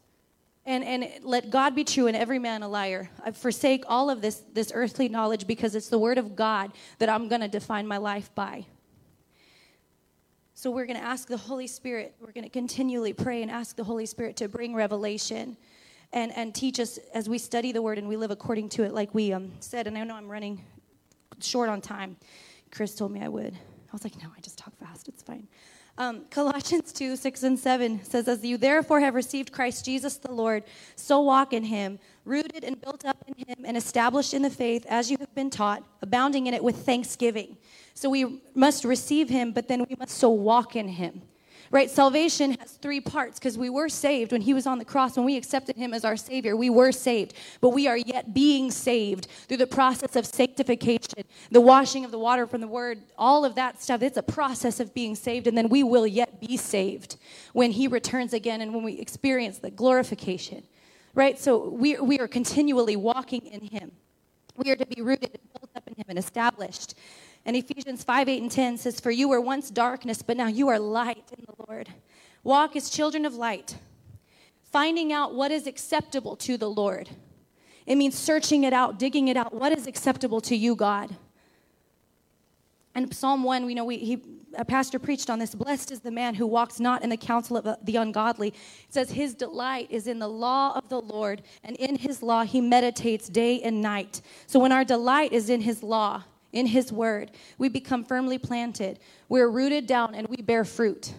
And, 0.65 0.83
and 0.83 1.09
let 1.23 1.49
God 1.49 1.75
be 1.75 1.83
true 1.83 2.07
and 2.07 2.15
every 2.15 2.39
man 2.39 2.63
a 2.63 2.67
liar. 2.69 3.09
I 3.23 3.31
forsake 3.31 3.83
all 3.87 4.09
of 4.09 4.21
this, 4.21 4.41
this 4.53 4.71
earthly 4.73 5.09
knowledge 5.09 5.45
because 5.45 5.75
it's 5.75 5.89
the 5.89 5.99
word 5.99 6.17
of 6.17 6.35
God 6.35 6.71
that 6.99 7.09
I'm 7.09 7.27
going 7.27 7.41
to 7.41 7.49
define 7.49 7.85
my 7.85 7.97
life 7.97 8.33
by. 8.33 8.65
So 10.53 10.71
we're 10.71 10.85
going 10.85 10.99
to 10.99 11.05
ask 11.05 11.27
the 11.27 11.35
Holy 11.35 11.67
Spirit, 11.67 12.15
we're 12.21 12.31
going 12.31 12.45
to 12.45 12.49
continually 12.49 13.11
pray 13.11 13.41
and 13.41 13.51
ask 13.51 13.75
the 13.75 13.83
Holy 13.83 14.05
Spirit 14.05 14.37
to 14.37 14.47
bring 14.47 14.73
revelation 14.73 15.57
and, 16.13 16.31
and 16.37 16.53
teach 16.53 16.79
us 16.79 16.99
as 17.13 17.27
we 17.27 17.37
study 17.37 17.71
the 17.71 17.81
word 17.81 17.97
and 17.97 18.07
we 18.07 18.15
live 18.15 18.31
according 18.31 18.69
to 18.69 18.83
it, 18.83 18.93
like 18.93 19.13
we 19.13 19.33
um, 19.33 19.51
said. 19.59 19.87
And 19.87 19.97
I 19.97 20.03
know 20.03 20.15
I'm 20.15 20.29
running 20.29 20.63
short 21.41 21.69
on 21.69 21.81
time. 21.81 22.15
Chris 22.71 22.95
told 22.95 23.11
me 23.11 23.21
I 23.21 23.27
would. 23.27 23.53
I 23.53 23.91
was 23.91 24.03
like, 24.03 24.21
no, 24.21 24.29
I 24.35 24.39
just 24.39 24.57
talk 24.57 24.75
fast. 24.77 25.07
It's 25.07 25.23
fine. 25.23 25.47
Um, 25.95 26.25
Colossians 26.31 26.91
2 26.91 27.15
6 27.15 27.43
and 27.43 27.59
7 27.59 28.03
says, 28.03 28.27
As 28.27 28.43
you 28.43 28.57
therefore 28.57 28.99
have 28.99 29.13
received 29.13 29.51
Christ 29.51 29.85
Jesus 29.85 30.17
the 30.17 30.31
Lord, 30.31 30.63
so 30.95 31.21
walk 31.21 31.53
in 31.53 31.63
him, 31.63 31.99
rooted 32.25 32.63
and 32.63 32.81
built 32.81 33.05
up 33.05 33.23
in 33.27 33.35
him, 33.45 33.63
and 33.63 33.77
established 33.77 34.33
in 34.33 34.41
the 34.41 34.49
faith 34.49 34.87
as 34.89 35.11
you 35.11 35.17
have 35.19 35.33
been 35.35 35.51
taught, 35.51 35.83
abounding 36.01 36.47
in 36.47 36.55
it 36.55 36.63
with 36.63 36.77
thanksgiving. 36.77 37.57
So 37.93 38.09
we 38.09 38.41
must 38.55 38.85
receive 38.85 39.29
him, 39.29 39.51
but 39.51 39.67
then 39.67 39.85
we 39.87 39.95
must 39.99 40.17
so 40.17 40.29
walk 40.29 40.75
in 40.75 40.87
him 40.87 41.21
right? 41.73 41.89
Salvation 41.89 42.51
has 42.59 42.73
three 42.73 43.01
parts 43.01 43.39
because 43.39 43.57
we 43.57 43.67
were 43.67 43.89
saved 43.89 44.31
when 44.31 44.41
he 44.41 44.53
was 44.53 44.67
on 44.67 44.77
the 44.77 44.85
cross, 44.85 45.17
when 45.17 45.25
we 45.25 45.35
accepted 45.35 45.75
him 45.75 45.91
as 45.91 46.05
our 46.05 46.15
Savior. 46.15 46.55
We 46.55 46.69
were 46.69 46.91
saved, 46.91 47.33
but 47.61 47.69
we 47.69 47.87
are 47.87 47.97
yet 47.97 48.31
being 48.31 48.69
saved 48.69 49.25
through 49.47 49.57
the 49.57 49.65
process 49.65 50.15
of 50.15 50.27
sanctification, 50.27 51.23
the 51.49 51.59
washing 51.59 52.05
of 52.05 52.11
the 52.11 52.19
water 52.19 52.45
from 52.45 52.61
the 52.61 52.67
word, 52.67 52.99
all 53.17 53.43
of 53.43 53.55
that 53.55 53.81
stuff. 53.81 54.03
It's 54.03 54.17
a 54.17 54.23
process 54.23 54.79
of 54.79 54.93
being 54.93 55.15
saved, 55.15 55.47
and 55.47 55.57
then 55.57 55.67
we 55.67 55.81
will 55.81 56.05
yet 56.05 56.39
be 56.39 56.57
saved 56.57 57.17
when 57.53 57.71
he 57.71 57.87
returns 57.87 58.33
again 58.33 58.61
and 58.61 58.71
when 58.71 58.83
we 58.83 58.99
experience 58.99 59.57
the 59.57 59.71
glorification, 59.71 60.61
right? 61.15 61.39
So 61.39 61.69
we, 61.69 61.97
we 61.97 62.19
are 62.19 62.27
continually 62.27 62.97
walking 62.97 63.47
in 63.47 63.61
him. 63.61 63.91
We 64.57 64.69
are 64.69 64.75
to 64.75 64.85
be 64.85 65.01
rooted 65.01 65.31
and 65.33 65.53
built 65.53 65.71
up 65.75 65.87
in 65.87 65.95
him 65.95 66.05
and 66.07 66.19
established. 66.19 66.93
And 67.45 67.55
Ephesians 67.55 68.03
5 68.03 68.29
8 68.29 68.41
and 68.41 68.51
10 68.51 68.77
says, 68.77 68.99
For 68.99 69.11
you 69.11 69.27
were 69.27 69.41
once 69.41 69.69
darkness, 69.69 70.21
but 70.21 70.37
now 70.37 70.47
you 70.47 70.69
are 70.69 70.79
light 70.79 71.31
in 71.37 71.45
the 71.45 71.65
Lord. 71.67 71.89
Walk 72.43 72.75
as 72.75 72.89
children 72.89 73.25
of 73.25 73.35
light, 73.35 73.77
finding 74.63 75.11
out 75.11 75.33
what 75.33 75.51
is 75.51 75.67
acceptable 75.67 76.35
to 76.37 76.57
the 76.57 76.69
Lord. 76.69 77.09
It 77.85 77.95
means 77.95 78.17
searching 78.17 78.63
it 78.63 78.73
out, 78.73 78.97
digging 78.97 79.27
it 79.27 79.35
out. 79.35 79.53
What 79.53 79.71
is 79.71 79.87
acceptable 79.87 80.39
to 80.41 80.55
you, 80.55 80.75
God? 80.75 81.15
And 82.95 83.13
Psalm 83.13 83.43
1, 83.43 83.65
we 83.65 83.73
know 83.73 83.85
we, 83.85 83.97
he, 83.97 84.21
a 84.55 84.63
pastor 84.63 84.99
preached 84.99 85.29
on 85.29 85.39
this. 85.39 85.55
Blessed 85.55 85.91
is 85.91 86.01
the 86.01 86.11
man 86.11 86.35
who 86.35 86.45
walks 86.45 86.79
not 86.79 87.03
in 87.03 87.09
the 87.09 87.17
counsel 87.17 87.57
of 87.57 87.77
the 87.83 87.95
ungodly. 87.95 88.49
It 88.49 88.55
says, 88.93 89.11
His 89.11 89.33
delight 89.33 89.87
is 89.89 90.07
in 90.07 90.19
the 90.19 90.27
law 90.27 90.77
of 90.77 90.89
the 90.89 91.01
Lord, 91.01 91.41
and 91.63 91.75
in 91.77 91.95
his 91.95 92.21
law 92.21 92.43
he 92.43 92.61
meditates 92.61 93.27
day 93.27 93.61
and 93.61 93.81
night. 93.81 94.21
So 94.47 94.59
when 94.59 94.71
our 94.71 94.85
delight 94.85 95.33
is 95.33 95.49
in 95.49 95.61
his 95.61 95.81
law, 95.81 96.23
in 96.53 96.67
His 96.67 96.91
Word, 96.91 97.31
we 97.57 97.67
become 97.67 98.05
firmly 98.05 98.37
planted. 98.37 98.99
We're 99.27 99.49
rooted 99.49 99.87
down 99.87 100.15
and 100.15 100.27
we 100.27 100.37
bear 100.37 100.63
fruit, 100.63 101.13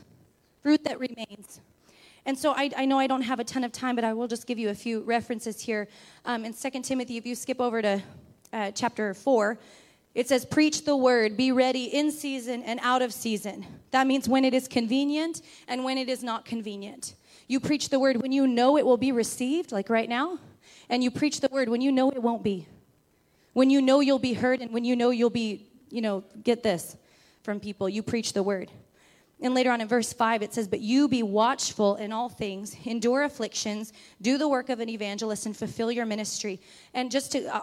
fruit 0.62 0.84
that 0.84 0.98
remains. 0.98 1.60
And 2.24 2.38
so 2.38 2.52
I, 2.52 2.70
I 2.76 2.84
know 2.86 2.98
I 2.98 3.06
don't 3.06 3.22
have 3.22 3.40
a 3.40 3.44
ton 3.44 3.64
of 3.64 3.72
time, 3.72 3.96
but 3.96 4.04
I 4.04 4.14
will 4.14 4.28
just 4.28 4.46
give 4.46 4.58
you 4.58 4.70
a 4.70 4.74
few 4.74 5.02
references 5.02 5.60
here. 5.60 5.88
Um, 6.24 6.44
in 6.44 6.54
2 6.54 6.70
Timothy, 6.82 7.18
if 7.18 7.26
you 7.26 7.34
skip 7.34 7.60
over 7.60 7.82
to 7.82 8.02
uh, 8.52 8.70
chapter 8.70 9.12
4, 9.12 9.58
it 10.14 10.28
says, 10.28 10.46
Preach 10.46 10.84
the 10.84 10.96
word, 10.96 11.36
be 11.36 11.52
ready 11.52 11.84
in 11.84 12.10
season 12.10 12.62
and 12.62 12.80
out 12.82 13.02
of 13.02 13.12
season. 13.12 13.66
That 13.90 14.06
means 14.06 14.28
when 14.28 14.44
it 14.44 14.54
is 14.54 14.68
convenient 14.68 15.42
and 15.68 15.84
when 15.84 15.98
it 15.98 16.08
is 16.08 16.22
not 16.22 16.44
convenient. 16.44 17.14
You 17.46 17.60
preach 17.60 17.90
the 17.90 17.98
word 17.98 18.22
when 18.22 18.32
you 18.32 18.46
know 18.46 18.78
it 18.78 18.86
will 18.86 18.96
be 18.96 19.12
received, 19.12 19.70
like 19.70 19.90
right 19.90 20.08
now, 20.08 20.38
and 20.88 21.04
you 21.04 21.10
preach 21.10 21.40
the 21.40 21.48
word 21.50 21.68
when 21.68 21.82
you 21.82 21.92
know 21.92 22.10
it 22.10 22.22
won't 22.22 22.42
be 22.42 22.66
when 23.54 23.70
you 23.70 23.80
know 23.80 24.00
you'll 24.00 24.18
be 24.18 24.34
heard 24.34 24.60
and 24.60 24.70
when 24.72 24.84
you 24.84 24.94
know 24.94 25.10
you'll 25.10 25.30
be, 25.30 25.66
you 25.90 26.02
know, 26.02 26.22
get 26.42 26.62
this 26.62 26.96
from 27.42 27.60
people, 27.60 27.88
you 27.88 28.02
preach 28.02 28.34
the 28.34 28.42
word. 28.42 28.70
And 29.40 29.54
later 29.54 29.70
on 29.70 29.80
in 29.80 29.88
verse 29.88 30.12
5, 30.12 30.42
it 30.42 30.54
says, 30.54 30.68
But 30.68 30.80
you 30.80 31.08
be 31.08 31.22
watchful 31.22 31.96
in 31.96 32.12
all 32.12 32.28
things, 32.28 32.76
endure 32.84 33.24
afflictions, 33.24 33.92
do 34.22 34.38
the 34.38 34.48
work 34.48 34.68
of 34.68 34.80
an 34.80 34.88
evangelist, 34.88 35.46
and 35.46 35.56
fulfill 35.56 35.90
your 35.90 36.06
ministry. 36.06 36.60
And 36.92 37.10
just 37.10 37.32
to, 37.32 37.44
uh, 37.54 37.60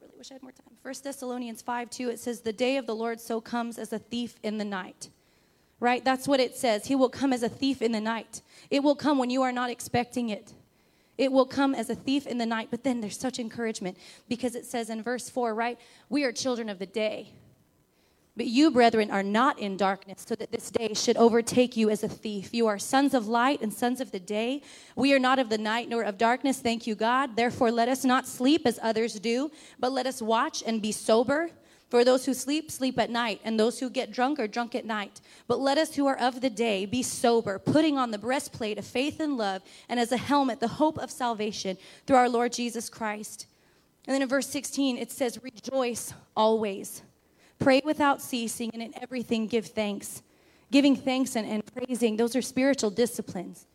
really 0.00 0.12
wish 0.18 0.30
I 0.30 0.34
had 0.34 0.42
more 0.42 0.52
time. 0.52 0.66
1 0.82 0.94
Thessalonians 1.02 1.62
5 1.62 1.90
2, 1.90 2.08
it 2.10 2.18
says, 2.18 2.40
The 2.40 2.52
day 2.52 2.76
of 2.76 2.86
the 2.86 2.94
Lord 2.94 3.20
so 3.20 3.40
comes 3.40 3.78
as 3.78 3.92
a 3.92 3.98
thief 3.98 4.36
in 4.42 4.58
the 4.58 4.64
night. 4.64 5.08
Right? 5.78 6.04
That's 6.04 6.28
what 6.28 6.40
it 6.40 6.56
says. 6.56 6.86
He 6.86 6.94
will 6.94 7.08
come 7.08 7.32
as 7.32 7.42
a 7.42 7.48
thief 7.48 7.80
in 7.80 7.92
the 7.92 8.00
night. 8.00 8.42
It 8.68 8.82
will 8.82 8.96
come 8.96 9.16
when 9.16 9.30
you 9.30 9.42
are 9.42 9.52
not 9.52 9.70
expecting 9.70 10.28
it. 10.28 10.52
It 11.20 11.30
will 11.30 11.44
come 11.44 11.74
as 11.74 11.90
a 11.90 11.94
thief 11.94 12.26
in 12.26 12.38
the 12.38 12.46
night, 12.46 12.68
but 12.70 12.82
then 12.82 13.02
there's 13.02 13.18
such 13.18 13.38
encouragement 13.38 13.98
because 14.26 14.54
it 14.54 14.64
says 14.64 14.88
in 14.88 15.02
verse 15.02 15.28
4, 15.28 15.54
right? 15.54 15.78
We 16.08 16.24
are 16.24 16.32
children 16.32 16.70
of 16.70 16.78
the 16.78 16.86
day. 16.86 17.34
But 18.38 18.46
you, 18.46 18.70
brethren, 18.70 19.10
are 19.10 19.22
not 19.22 19.58
in 19.58 19.76
darkness, 19.76 20.24
so 20.26 20.34
that 20.36 20.50
this 20.50 20.70
day 20.70 20.94
should 20.94 21.18
overtake 21.18 21.76
you 21.76 21.90
as 21.90 22.02
a 22.02 22.08
thief. 22.08 22.54
You 22.54 22.68
are 22.68 22.78
sons 22.78 23.12
of 23.12 23.28
light 23.28 23.60
and 23.60 23.70
sons 23.70 24.00
of 24.00 24.12
the 24.12 24.18
day. 24.18 24.62
We 24.96 25.12
are 25.12 25.18
not 25.18 25.38
of 25.38 25.50
the 25.50 25.58
night 25.58 25.90
nor 25.90 26.04
of 26.04 26.16
darkness, 26.16 26.60
thank 26.60 26.86
you, 26.86 26.94
God. 26.94 27.36
Therefore, 27.36 27.70
let 27.70 27.90
us 27.90 28.02
not 28.02 28.26
sleep 28.26 28.62
as 28.64 28.78
others 28.82 29.20
do, 29.20 29.50
but 29.78 29.92
let 29.92 30.06
us 30.06 30.22
watch 30.22 30.62
and 30.66 30.80
be 30.80 30.90
sober. 30.90 31.50
For 31.90 32.04
those 32.04 32.24
who 32.24 32.34
sleep, 32.34 32.70
sleep 32.70 33.00
at 33.00 33.10
night, 33.10 33.40
and 33.44 33.58
those 33.58 33.80
who 33.80 33.90
get 33.90 34.12
drunk 34.12 34.38
are 34.38 34.46
drunk 34.46 34.76
at 34.76 34.84
night. 34.84 35.20
But 35.48 35.58
let 35.58 35.76
us 35.76 35.96
who 35.96 36.06
are 36.06 36.16
of 36.16 36.40
the 36.40 36.48
day 36.48 36.86
be 36.86 37.02
sober, 37.02 37.58
putting 37.58 37.98
on 37.98 38.12
the 38.12 38.18
breastplate 38.18 38.78
of 38.78 38.86
faith 38.86 39.18
and 39.18 39.36
love, 39.36 39.62
and 39.88 39.98
as 39.98 40.12
a 40.12 40.16
helmet, 40.16 40.60
the 40.60 40.68
hope 40.68 40.98
of 40.98 41.10
salvation 41.10 41.76
through 42.06 42.16
our 42.16 42.28
Lord 42.28 42.52
Jesus 42.52 42.88
Christ. 42.88 43.46
And 44.06 44.14
then 44.14 44.22
in 44.22 44.28
verse 44.28 44.46
16, 44.46 44.98
it 44.98 45.10
says, 45.10 45.42
Rejoice 45.42 46.14
always. 46.36 47.02
Pray 47.58 47.82
without 47.84 48.22
ceasing, 48.22 48.70
and 48.72 48.82
in 48.82 48.94
everything 49.02 49.48
give 49.48 49.66
thanks. 49.66 50.22
Giving 50.70 50.94
thanks 50.94 51.34
and, 51.34 51.46
and 51.46 51.62
praising, 51.74 52.16
those 52.16 52.36
are 52.36 52.42
spiritual 52.42 52.90
disciplines. 52.90 53.66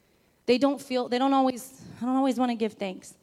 They 0.45 0.57
don't 0.57 0.81
feel, 0.81 1.09
they 1.09 1.19
don't 1.19 1.33
always, 1.33 1.81
I 2.01 2.05
don't 2.05 2.15
always 2.15 2.37
want 2.37 2.51
to 2.51 2.55
give 2.55 2.73
thanks. 2.73 3.15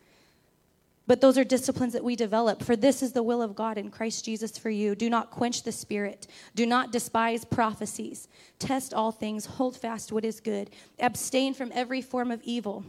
But 1.12 1.20
those 1.20 1.36
are 1.36 1.44
disciplines 1.44 1.92
that 1.92 2.02
we 2.02 2.16
develop. 2.16 2.62
For 2.62 2.74
this 2.74 3.02
is 3.02 3.12
the 3.12 3.22
will 3.22 3.42
of 3.42 3.54
God 3.54 3.76
in 3.76 3.90
Christ 3.90 4.24
Jesus 4.24 4.56
for 4.56 4.70
you. 4.70 4.94
Do 4.94 5.10
not 5.10 5.30
quench 5.30 5.62
the 5.62 5.70
spirit. 5.70 6.26
Do 6.54 6.64
not 6.64 6.90
despise 6.90 7.44
prophecies. 7.44 8.28
Test 8.58 8.94
all 8.94 9.12
things. 9.12 9.44
Hold 9.44 9.76
fast 9.76 10.10
what 10.10 10.24
is 10.24 10.40
good. 10.40 10.70
Abstain 10.98 11.52
from 11.52 11.70
every 11.74 12.00
form 12.00 12.30
of 12.30 12.40
evil. 12.44 12.82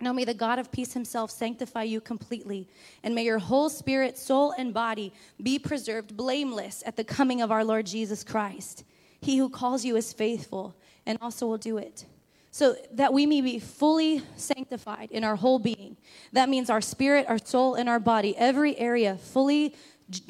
Now 0.00 0.14
may 0.14 0.24
the 0.24 0.32
God 0.32 0.58
of 0.58 0.72
peace 0.72 0.94
himself 0.94 1.30
sanctify 1.30 1.82
you 1.82 2.00
completely, 2.00 2.66
and 3.02 3.14
may 3.14 3.24
your 3.24 3.38
whole 3.38 3.68
spirit, 3.68 4.16
soul, 4.16 4.54
and 4.56 4.72
body 4.72 5.12
be 5.42 5.58
preserved 5.58 6.16
blameless 6.16 6.82
at 6.86 6.96
the 6.96 7.04
coming 7.04 7.42
of 7.42 7.52
our 7.52 7.62
Lord 7.62 7.84
Jesus 7.84 8.24
Christ. 8.24 8.84
He 9.20 9.36
who 9.36 9.50
calls 9.50 9.84
you 9.84 9.96
is 9.96 10.14
faithful 10.14 10.74
and 11.04 11.18
also 11.20 11.46
will 11.46 11.58
do 11.58 11.76
it. 11.76 12.06
So 12.52 12.74
that 12.92 13.12
we 13.12 13.26
may 13.26 13.40
be 13.40 13.58
fully 13.58 14.22
sanctified 14.36 15.10
in 15.12 15.22
our 15.22 15.36
whole 15.36 15.58
being. 15.58 15.96
That 16.32 16.48
means 16.48 16.68
our 16.68 16.80
spirit, 16.80 17.26
our 17.28 17.38
soul, 17.38 17.76
and 17.76 17.88
our 17.88 18.00
body, 18.00 18.36
every 18.36 18.76
area 18.76 19.16
fully, 19.16 19.76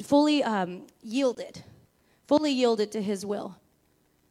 fully 0.03 0.43
um, 0.43 0.87
yielded, 1.01 1.63
fully 2.27 2.51
yielded 2.51 2.91
to 2.91 3.01
His 3.01 3.25
will. 3.25 3.57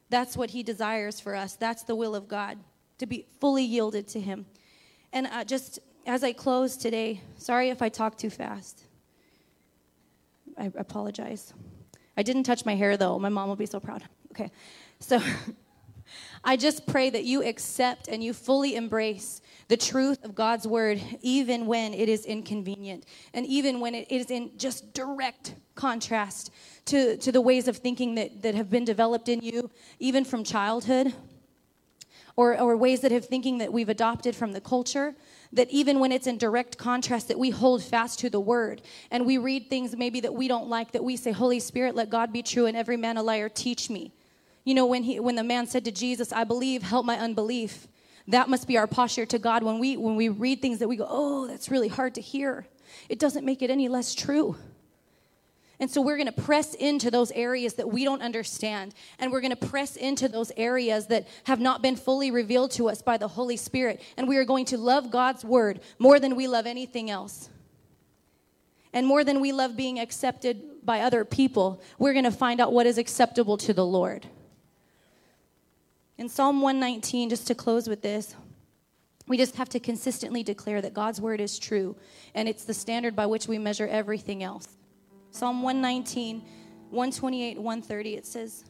That's 0.09 0.37
what 0.37 0.51
He 0.51 0.63
desires 0.63 1.19
for 1.19 1.35
us. 1.35 1.55
That's 1.55 1.83
the 1.83 1.97
will 1.97 2.15
of 2.15 2.29
God, 2.29 2.59
to 2.99 3.07
be 3.07 3.27
fully 3.41 3.65
yielded 3.65 4.07
to 4.09 4.21
Him. 4.21 4.47
And 5.13 5.27
uh, 5.27 5.45
just 5.45 5.81
as 6.07 6.23
I 6.23 6.33
close 6.33 6.77
today, 6.77 7.21
sorry 7.39 7.71
if 7.71 7.83
I 7.83 7.89
talk 7.89 8.17
too 8.17 8.31
fast. 8.31 8.85
I 10.57 10.71
apologize. 10.77 11.55
I 12.17 12.23
didn't 12.23 12.45
touch 12.45 12.65
my 12.65 12.75
hair 12.75 12.97
though. 12.97 13.19
My 13.19 13.29
mom 13.29 13.49
will 13.49 13.57
be 13.57 13.67
so 13.67 13.81
proud. 13.81 14.05
Okay. 14.33 14.51
So 15.01 15.21
I 16.45 16.57
just 16.57 16.87
pray 16.87 17.11
that 17.11 17.25
you 17.25 17.43
accept 17.43 18.09
and 18.09 18.23
you 18.23 18.33
fully 18.33 18.77
embrace 18.77 19.41
the 19.69 19.77
truth 19.77 20.25
of 20.25 20.35
God's 20.35 20.67
word, 20.67 21.01
even 21.23 21.67
when 21.67 21.95
it 21.95 22.09
is 22.09 22.25
inconvenient 22.25 23.05
and 23.35 23.47
even 23.47 23.81
when 23.81 23.95
it 23.95 24.11
is 24.11 24.31
in 24.31 24.51
just 24.57 24.93
direct 24.95 25.55
contrast 25.75 26.51
to, 26.87 27.17
to 27.19 27.31
the 27.31 27.41
ways 27.41 27.69
of 27.69 27.77
thinking 27.77 28.17
that, 28.17 28.43
that 28.43 28.55
have 28.55 28.71
been 28.71 28.85
developed 28.85 29.29
in 29.29 29.41
you, 29.41 29.71
even 29.99 30.25
from 30.25 30.43
childhood 30.43 31.13
or, 32.37 32.59
or 32.59 32.77
ways 32.77 33.01
that 33.01 33.13
have 33.13 33.27
thinking 33.27 33.59
that 33.59 33.73
we've 33.73 33.89
adopted 33.89 34.35
from 34.35 34.53
the 34.53 34.61
culture 34.61 35.15
that 35.53 35.69
even 35.71 35.99
when 35.99 36.13
it's 36.13 36.27
in 36.27 36.39
direct 36.39 36.79
contrast 36.79 37.29
that 37.29 37.39
we 37.39 37.51
hold 37.51 37.83
fast 37.83 38.19
to 38.21 38.31
the 38.31 38.41
word 38.41 38.83
and 39.11 39.27
we 39.27 39.37
read 39.39 39.69
things 39.69 39.97
maybe 39.97 40.21
that 40.21 40.33
we 40.33 40.49
don't 40.49 40.69
like 40.69 40.93
that 40.93 41.05
we 41.05 41.17
say 41.17 41.33
holy 41.33 41.61
spirit 41.61 41.95
let 41.95 42.09
god 42.09 42.33
be 42.33 42.43
true 42.43 42.67
and 42.67 42.77
every 42.77 42.97
man 42.97 43.17
a 43.17 43.23
liar 43.23 43.49
teach 43.49 43.91
me 43.91 44.13
you 44.65 44.75
know 44.75 44.87
when 44.87 45.03
he 45.03 45.21
when 45.21 45.37
the 45.37 45.45
man 45.45 45.67
said 45.67 45.85
to 45.85 45.93
jesus 45.93 46.33
i 46.33 46.45
believe 46.45 46.83
help 46.83 47.05
my 47.05 47.19
unbelief 47.19 47.89
that 48.29 48.49
must 48.49 48.69
be 48.69 48.77
our 48.77 48.87
posture 48.87 49.27
to 49.27 49.39
god 49.39 49.63
when 49.63 49.79
we 49.79 49.97
when 49.97 50.17
we 50.17 50.29
read 50.29 50.61
things 50.61 50.79
that 50.79 50.89
we 50.89 50.97
go 50.97 51.07
oh 51.09 51.47
that's 51.47 51.71
really 51.71 51.89
hard 51.89 52.15
to 52.15 52.21
hear 52.21 52.67
it 53.09 53.19
doesn't 53.19 53.45
make 53.45 53.63
it 53.63 53.71
any 53.71 53.89
less 53.89 54.15
true 54.15 54.57
and 55.81 55.91
so 55.91 56.03
we're 56.03 56.19
going 56.19 56.27
to 56.27 56.33
press 56.33 56.75
into 56.75 57.11
those 57.11 57.31
areas 57.33 57.75
that 57.75 57.91
we 57.91 58.05
don't 58.05 58.21
understand. 58.21 58.95
And 59.19 59.33
we're 59.33 59.41
going 59.41 59.57
to 59.57 59.67
press 59.67 59.97
into 59.97 60.29
those 60.29 60.53
areas 60.59 61.07
that 61.07 61.27
have 61.45 61.59
not 61.59 61.81
been 61.81 61.97
fully 61.97 62.31
revealed 62.31 62.71
to 62.73 62.91
us 62.91 63.01
by 63.01 63.17
the 63.17 63.29
Holy 63.29 63.57
Spirit. 63.57 64.03
And 64.19 64.29
we 64.29 64.37
are 64.37 64.45
going 64.45 64.67
to 64.67 64.77
love 64.77 65.11
God's 65.11 65.43
word 65.43 65.81
more 65.99 66.21
than 66.21 66.37
we 66.37 66.47
love 66.47 66.67
anything 66.67 67.09
else. 67.09 67.49
And 68.93 69.07
more 69.07 69.25
than 69.25 69.41
we 69.41 69.53
love 69.53 69.75
being 69.75 69.99
accepted 69.99 70.85
by 70.85 71.01
other 71.01 71.25
people, 71.25 71.81
we're 71.99 72.13
going 72.13 72.25
to 72.25 72.31
find 72.31 72.61
out 72.61 72.75
what 72.75 72.87
is 72.87 72.99
acceptable 72.99 73.57
to 73.59 73.73
the 73.73 73.87
Lord. 73.87 74.27
In 76.21 76.29
Psalm 76.29 76.61
119, 76.61 77.31
just 77.31 77.47
to 77.47 77.55
close 77.55 77.89
with 77.89 78.03
this, 78.03 78.37
we 79.27 79.39
just 79.39 79.57
have 79.57 79.71
to 79.71 79.81
consistently 79.81 80.43
declare 80.43 80.83
that 80.83 80.93
God's 80.93 81.19
word 81.19 81.41
is 81.41 81.59
true, 81.59 81.97
and 82.35 82.47
it's 82.47 82.65
the 82.65 82.75
standard 82.75 83.17
by 83.17 83.25
which 83.25 83.49
we 83.49 83.57
measure 83.57 83.87
everything 83.87 84.43
else. 84.43 84.77
Psalm 85.31 85.63
119, 85.63 86.43
128, 86.91 87.57
130, 87.57 88.15
it 88.17 88.27
says, 88.27 88.67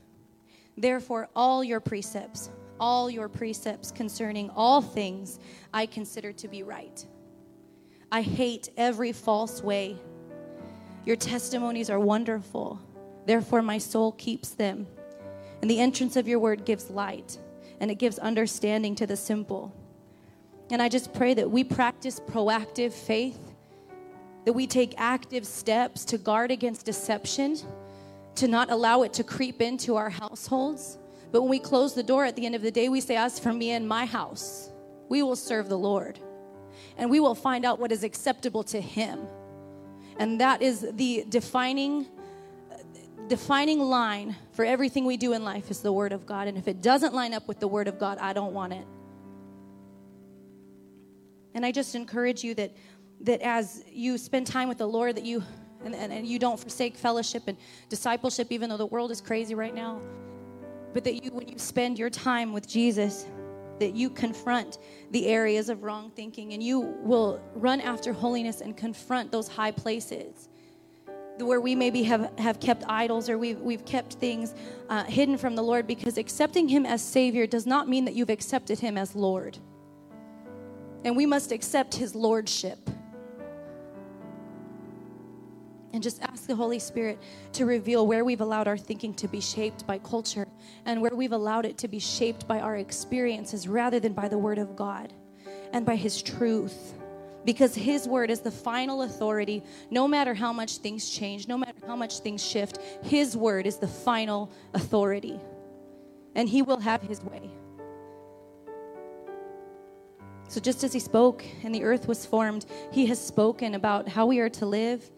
Therefore, 0.76 1.28
all 1.34 1.64
your 1.64 1.80
precepts, 1.80 2.50
all 2.78 3.10
your 3.10 3.28
precepts 3.28 3.90
concerning 3.90 4.48
all 4.50 4.80
things, 4.80 5.40
I 5.74 5.86
consider 5.86 6.32
to 6.34 6.46
be 6.46 6.62
right. 6.62 7.04
I 8.12 8.22
hate 8.22 8.68
every 8.76 9.10
false 9.10 9.60
way. 9.60 9.96
Your 11.04 11.16
testimonies 11.16 11.90
are 11.90 11.98
wonderful. 11.98 12.80
Therefore, 13.26 13.60
my 13.60 13.78
soul 13.78 14.12
keeps 14.12 14.50
them. 14.50 14.86
And 15.60 15.70
the 15.70 15.80
entrance 15.80 16.16
of 16.16 16.26
your 16.26 16.38
word 16.38 16.64
gives 16.64 16.90
light, 16.90 17.38
and 17.80 17.90
it 17.90 17.96
gives 17.96 18.18
understanding 18.18 18.94
to 18.96 19.06
the 19.06 19.16
simple. 19.16 19.74
And 20.70 20.80
I 20.80 20.88
just 20.88 21.12
pray 21.12 21.34
that 21.34 21.50
we 21.50 21.64
practice 21.64 22.20
proactive 22.20 22.92
faith 22.92 23.38
that 24.44 24.52
we 24.52 24.66
take 24.66 24.94
active 24.96 25.46
steps 25.46 26.04
to 26.06 26.18
guard 26.18 26.50
against 26.50 26.86
deception, 26.86 27.58
to 28.36 28.48
not 28.48 28.70
allow 28.70 29.02
it 29.02 29.12
to 29.14 29.24
creep 29.24 29.60
into 29.60 29.96
our 29.96 30.10
households. 30.10 30.98
But 31.30 31.42
when 31.42 31.50
we 31.50 31.58
close 31.58 31.94
the 31.94 32.02
door 32.02 32.24
at 32.24 32.36
the 32.36 32.46
end 32.46 32.54
of 32.54 32.62
the 32.62 32.70
day, 32.70 32.88
we 32.88 33.00
say, 33.00 33.16
As 33.16 33.38
for 33.38 33.52
me 33.52 33.70
and 33.70 33.86
my 33.86 34.06
house, 34.06 34.70
we 35.08 35.22
will 35.22 35.36
serve 35.36 35.68
the 35.68 35.78
Lord. 35.78 36.18
And 36.96 37.10
we 37.10 37.20
will 37.20 37.34
find 37.34 37.64
out 37.64 37.78
what 37.78 37.92
is 37.92 38.02
acceptable 38.02 38.62
to 38.64 38.80
Him. 38.80 39.20
And 40.18 40.40
that 40.40 40.62
is 40.62 40.86
the 40.92 41.24
defining 41.28 42.06
defining 43.30 43.78
line 43.78 44.34
for 44.52 44.64
everything 44.64 45.06
we 45.06 45.16
do 45.16 45.32
in 45.32 45.44
life 45.44 45.70
is 45.70 45.80
the 45.80 45.92
word 45.92 46.12
of 46.12 46.26
God. 46.26 46.48
And 46.48 46.58
if 46.58 46.66
it 46.66 46.82
doesn't 46.82 47.14
line 47.14 47.32
up 47.32 47.46
with 47.46 47.60
the 47.60 47.68
word 47.68 47.86
of 47.86 47.96
God, 47.96 48.18
I 48.18 48.32
don't 48.32 48.52
want 48.52 48.72
it. 48.72 48.84
And 51.54 51.64
I 51.64 51.70
just 51.70 51.94
encourage 51.94 52.44
you 52.44 52.54
that 52.56 52.72
that 53.22 53.40
as 53.42 53.84
you 53.92 54.16
spend 54.18 54.46
time 54.46 54.68
with 54.68 54.78
the 54.78 54.86
Lord, 54.86 55.16
that 55.16 55.24
you 55.24 55.42
and, 55.84 55.94
and, 55.94 56.12
and, 56.12 56.26
you 56.26 56.38
don't 56.38 56.58
forsake 56.58 56.96
fellowship 56.96 57.44
and 57.46 57.56
discipleship, 57.88 58.48
even 58.50 58.68
though 58.68 58.76
the 58.76 58.86
world 58.86 59.10
is 59.10 59.20
crazy 59.20 59.54
right 59.54 59.74
now. 59.74 60.00
But 60.92 61.04
that 61.04 61.24
you, 61.24 61.30
when 61.30 61.48
you 61.48 61.58
spend 61.58 61.98
your 61.98 62.10
time 62.10 62.52
with 62.52 62.68
Jesus, 62.68 63.26
that 63.78 63.94
you 63.94 64.10
confront 64.10 64.78
the 65.10 65.26
areas 65.26 65.68
of 65.68 65.82
wrong 65.82 66.10
thinking 66.10 66.52
and 66.52 66.62
you 66.62 66.80
will 66.80 67.40
run 67.54 67.80
after 67.80 68.12
holiness 68.12 68.60
and 68.60 68.76
confront 68.76 69.32
those 69.32 69.48
high 69.48 69.70
places 69.70 70.49
where 71.38 71.60
we 71.60 71.74
maybe 71.74 72.02
have, 72.02 72.30
have 72.38 72.60
kept 72.60 72.84
idols 72.88 73.28
or 73.28 73.38
we've, 73.38 73.60
we've 73.60 73.84
kept 73.84 74.14
things 74.14 74.54
uh, 74.88 75.04
hidden 75.04 75.38
from 75.38 75.56
the 75.56 75.62
Lord 75.62 75.86
because 75.86 76.18
accepting 76.18 76.68
Him 76.68 76.84
as 76.84 77.02
Savior 77.02 77.46
does 77.46 77.66
not 77.66 77.88
mean 77.88 78.04
that 78.04 78.14
you've 78.14 78.30
accepted 78.30 78.78
Him 78.78 78.98
as 78.98 79.14
Lord. 79.14 79.58
And 81.04 81.16
we 81.16 81.26
must 81.26 81.50
accept 81.50 81.94
His 81.94 82.14
Lordship 82.14 82.90
and 85.92 86.02
just 86.02 86.22
ask 86.22 86.46
the 86.46 86.54
Holy 86.54 86.78
Spirit 86.78 87.18
to 87.52 87.66
reveal 87.66 88.06
where 88.06 88.24
we've 88.24 88.40
allowed 88.40 88.68
our 88.68 88.78
thinking 88.78 89.14
to 89.14 89.28
be 89.28 89.40
shaped 89.40 89.86
by 89.86 89.98
culture 89.98 90.46
and 90.84 91.00
where 91.00 91.14
we've 91.14 91.32
allowed 91.32 91.66
it 91.66 91.78
to 91.78 91.88
be 91.88 91.98
shaped 91.98 92.46
by 92.46 92.60
our 92.60 92.76
experiences 92.76 93.66
rather 93.66 93.98
than 93.98 94.12
by 94.12 94.28
the 94.28 94.38
Word 94.38 94.58
of 94.58 94.76
God 94.76 95.12
and 95.72 95.84
by 95.84 95.96
His 95.96 96.22
truth. 96.22 96.94
Because 97.44 97.74
His 97.74 98.06
Word 98.06 98.30
is 98.30 98.40
the 98.40 98.50
final 98.50 99.02
authority, 99.02 99.62
no 99.90 100.06
matter 100.06 100.34
how 100.34 100.52
much 100.52 100.78
things 100.78 101.08
change, 101.08 101.48
no 101.48 101.56
matter 101.56 101.78
how 101.86 101.96
much 101.96 102.18
things 102.20 102.44
shift, 102.44 102.78
His 103.02 103.36
Word 103.36 103.66
is 103.66 103.78
the 103.78 103.88
final 103.88 104.50
authority. 104.74 105.40
And 106.34 106.48
He 106.48 106.62
will 106.62 106.80
have 106.80 107.02
His 107.02 107.22
way. 107.22 107.50
So, 110.48 110.60
just 110.60 110.82
as 110.84 110.92
He 110.92 111.00
spoke 111.00 111.44
and 111.62 111.74
the 111.74 111.84
earth 111.84 112.08
was 112.08 112.26
formed, 112.26 112.66
He 112.92 113.06
has 113.06 113.24
spoken 113.24 113.74
about 113.74 114.08
how 114.08 114.26
we 114.26 114.40
are 114.40 114.50
to 114.50 114.66
live 114.66 115.08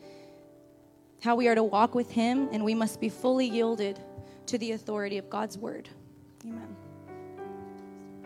how 1.23 1.37
we 1.37 1.47
are 1.47 1.55
to 1.55 1.63
walk 1.63 1.95
with 1.95 2.11
Him, 2.11 2.49
and 2.53 2.65
we 2.65 2.75
must 2.75 3.01
be 3.01 3.09
fully 3.09 3.47
yielded 3.47 3.99
to 4.47 4.59
the 4.59 4.73
authority 4.73 5.19
of 5.19 5.31
God's 5.31 5.57
word. 5.57 5.89
Amen. 6.45 6.72